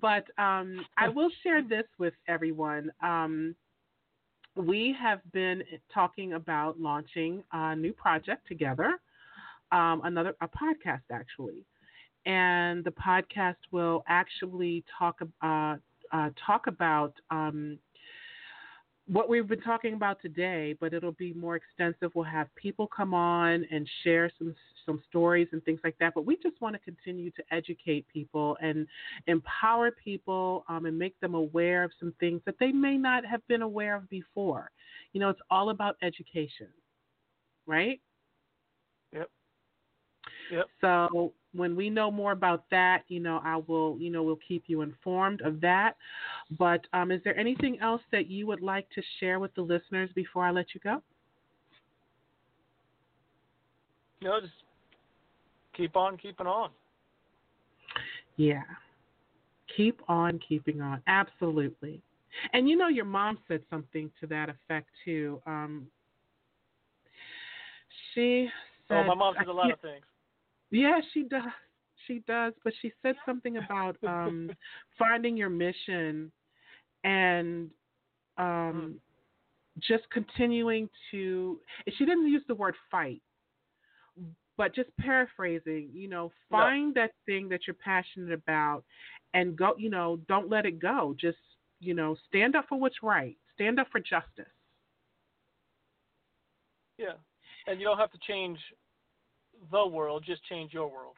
[0.00, 2.90] but um, I will share this with everyone.
[3.02, 3.54] Um,
[4.56, 8.98] we have been talking about launching a new project together,
[9.72, 11.64] um, another a podcast actually,
[12.26, 15.76] and the podcast will actually talk uh,
[16.12, 17.78] uh, talk about um,
[19.10, 22.12] what we've been talking about today, but it'll be more extensive.
[22.14, 24.54] We'll have people come on and share some
[24.86, 26.14] some stories and things like that.
[26.14, 28.86] But we just want to continue to educate people and
[29.26, 33.46] empower people um, and make them aware of some things that they may not have
[33.46, 34.70] been aware of before.
[35.12, 36.68] You know, it's all about education,
[37.66, 38.00] right?
[39.12, 39.28] Yep.
[40.52, 40.66] Yep.
[40.80, 44.64] So when we know more about that, you know, I will, you know, we'll keep
[44.66, 45.96] you informed of that.
[46.58, 50.10] But um, is there anything else that you would like to share with the listeners
[50.14, 51.02] before I let you go?
[54.22, 54.52] No, just
[55.76, 56.70] keep on keeping on.
[58.36, 58.62] Yeah.
[59.76, 61.02] Keep on keeping on.
[61.06, 62.00] Absolutely.
[62.52, 65.40] And you know, your mom said something to that effect too.
[65.46, 65.86] Um,
[68.14, 68.48] she
[68.88, 70.04] said, Oh, my mom says a lot of things.
[70.70, 71.42] Yeah, she does.
[72.06, 72.52] She does.
[72.64, 74.50] But she said something about um,
[74.98, 76.30] finding your mission
[77.04, 77.70] and
[78.38, 78.96] um,
[79.78, 81.58] just continuing to.
[81.96, 83.22] She didn't use the word fight,
[84.56, 88.84] but just paraphrasing, you know, find that thing that you're passionate about
[89.34, 91.14] and go, you know, don't let it go.
[91.18, 91.38] Just,
[91.80, 93.36] you know, stand up for what's right.
[93.54, 94.52] Stand up for justice.
[96.98, 97.14] Yeah.
[97.66, 98.58] And you don't have to change
[99.70, 101.16] the world, just change your world.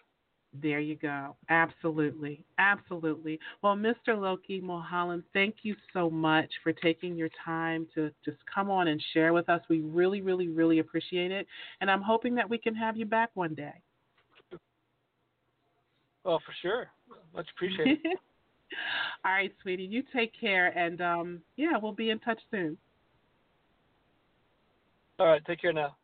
[0.61, 1.35] There you go.
[1.49, 2.45] Absolutely.
[2.59, 3.39] Absolutely.
[3.63, 4.21] Well, Mr.
[4.21, 9.03] Loki Mulholland, thank you so much for taking your time to just come on and
[9.15, 9.63] share with us.
[9.71, 11.47] We really, really, really appreciate it.
[11.81, 13.73] And I'm hoping that we can have you back one day.
[16.25, 16.89] Oh, for sure.
[17.35, 17.99] Much appreciated.
[19.25, 19.85] All right, sweetie.
[19.85, 20.69] You take care.
[20.77, 22.77] And um, yeah, we'll be in touch soon.
[25.19, 25.45] All right.
[25.47, 25.97] Take care now.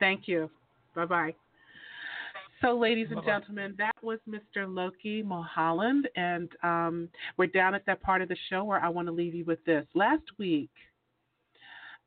[0.00, 0.50] Thank you.
[0.94, 1.34] Bye bye.
[2.60, 4.66] So, ladies and gentlemen, that was Mr.
[4.66, 9.06] Loki Mulholland, and um, we're down at that part of the show where I want
[9.06, 9.86] to leave you with this.
[9.94, 10.70] Last week,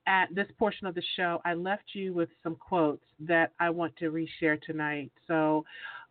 [0.08, 3.96] at this portion of the show, I left you with some quotes that I want
[3.98, 5.12] to reshare tonight.
[5.26, 5.64] So,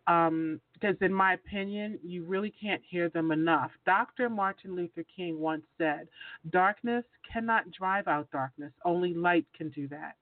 [0.07, 3.69] because in my opinion, you really can't hear them enough.
[3.85, 4.27] Dr.
[4.27, 6.07] Martin Luther King once said,
[6.49, 10.15] Darkness cannot drive out darkness, only light can do that.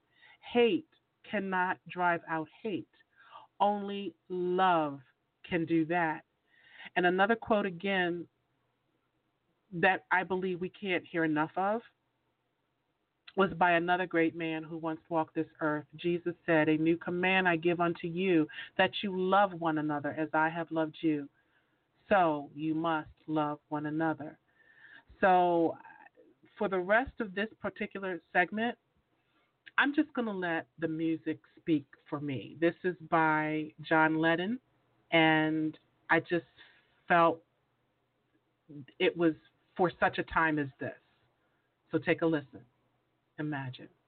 [0.54, 0.86] Hate
[1.30, 2.88] cannot drive out hate.
[3.60, 5.00] Only love
[5.48, 6.22] can do that.
[6.96, 8.26] And another quote again
[9.74, 11.82] that I believe we can't hear enough of
[13.36, 15.86] was by another great man who once walked this earth.
[15.96, 18.48] Jesus said, A new command I give unto you,
[18.78, 21.30] that you love one another as I have loved you.
[22.10, 24.38] So you must love one another.
[25.22, 25.78] So,
[26.58, 28.78] for the rest of this particular segment,
[29.80, 32.58] I'm just going to let the music speak for me.
[32.60, 34.60] This is by John Lennon,
[35.12, 35.78] and
[36.10, 36.44] I just
[37.08, 37.40] felt
[39.00, 39.34] it was
[39.78, 40.92] for such a time as this.
[41.92, 42.60] So take a listen.
[43.40, 43.88] Imagine.
[43.88, 43.99] Imagine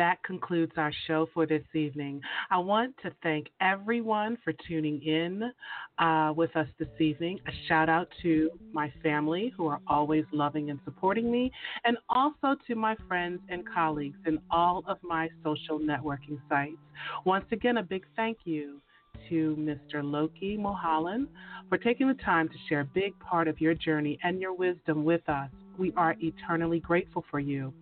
[0.00, 2.22] that concludes our show for this evening.
[2.50, 5.52] I want to thank everyone for tuning in
[5.98, 7.38] uh, with us this evening.
[7.46, 11.52] A shout out to my family who are always loving and supporting me,
[11.84, 16.78] and also to my friends and colleagues in all of my social networking sites.
[17.26, 18.80] Once again, a big thank you
[19.28, 20.02] to Mr.
[20.02, 21.28] Loki Mulholland
[21.68, 25.04] for taking the time to share a big part of your journey and your wisdom
[25.04, 25.50] with us.
[25.76, 27.74] We are eternally grateful for you.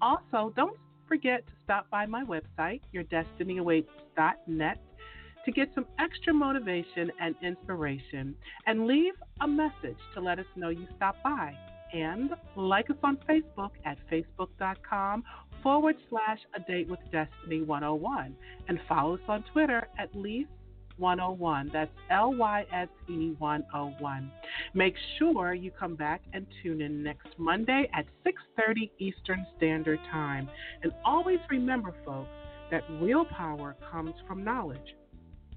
[0.00, 4.78] Also, don't forget to stop by my website, yourdestinyawaits.net,
[5.44, 8.34] to get some extra motivation and inspiration
[8.66, 11.54] and leave a message to let us know you stopped by.
[11.92, 15.22] And like us on Facebook at facebook.com
[15.62, 18.34] forward slash a date with destiny 101
[18.68, 20.46] and follow us on Twitter at Lyse
[20.98, 21.70] 101.
[21.72, 24.30] That's L Y S E 101.
[24.74, 30.48] Make sure you come back and tune in next Monday at 6:30 Eastern Standard Time.
[30.82, 32.30] And always remember folks
[32.70, 34.96] that real power comes from knowledge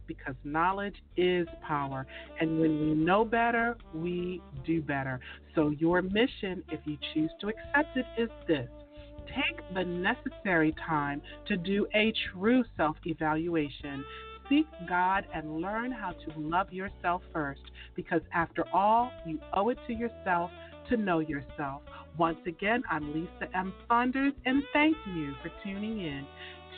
[0.07, 2.05] because knowledge is power.
[2.39, 5.19] And when we know better, we do better.
[5.55, 8.69] So, your mission, if you choose to accept it, is this
[9.27, 14.03] take the necessary time to do a true self evaluation
[14.49, 17.61] seek God and learn how to love yourself first
[17.95, 20.51] because, after all, you owe it to yourself
[20.89, 21.81] to know yourself.
[22.17, 23.73] Once again, I'm Lisa M.
[23.87, 26.25] Saunders, and thank you for tuning in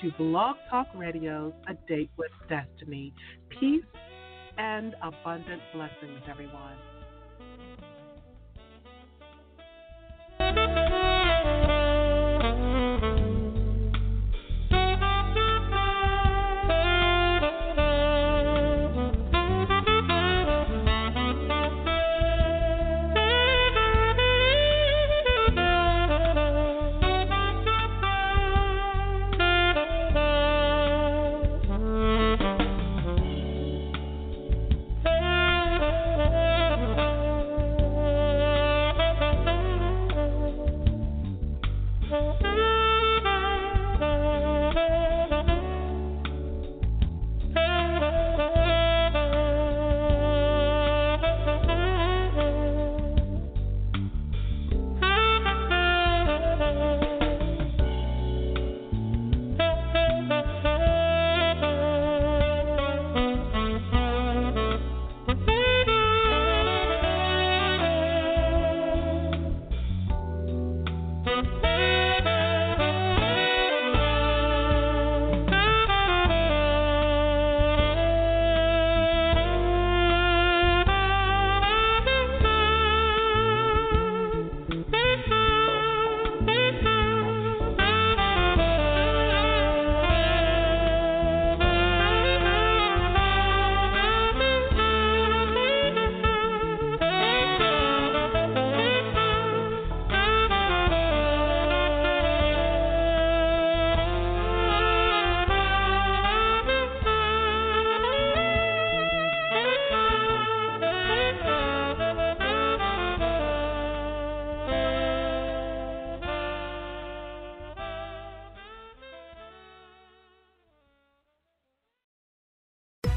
[0.02, 3.14] to Blog Talk Radio's A Date with Destiny.
[3.50, 3.84] Peace
[4.58, 6.91] and abundant blessings, everyone.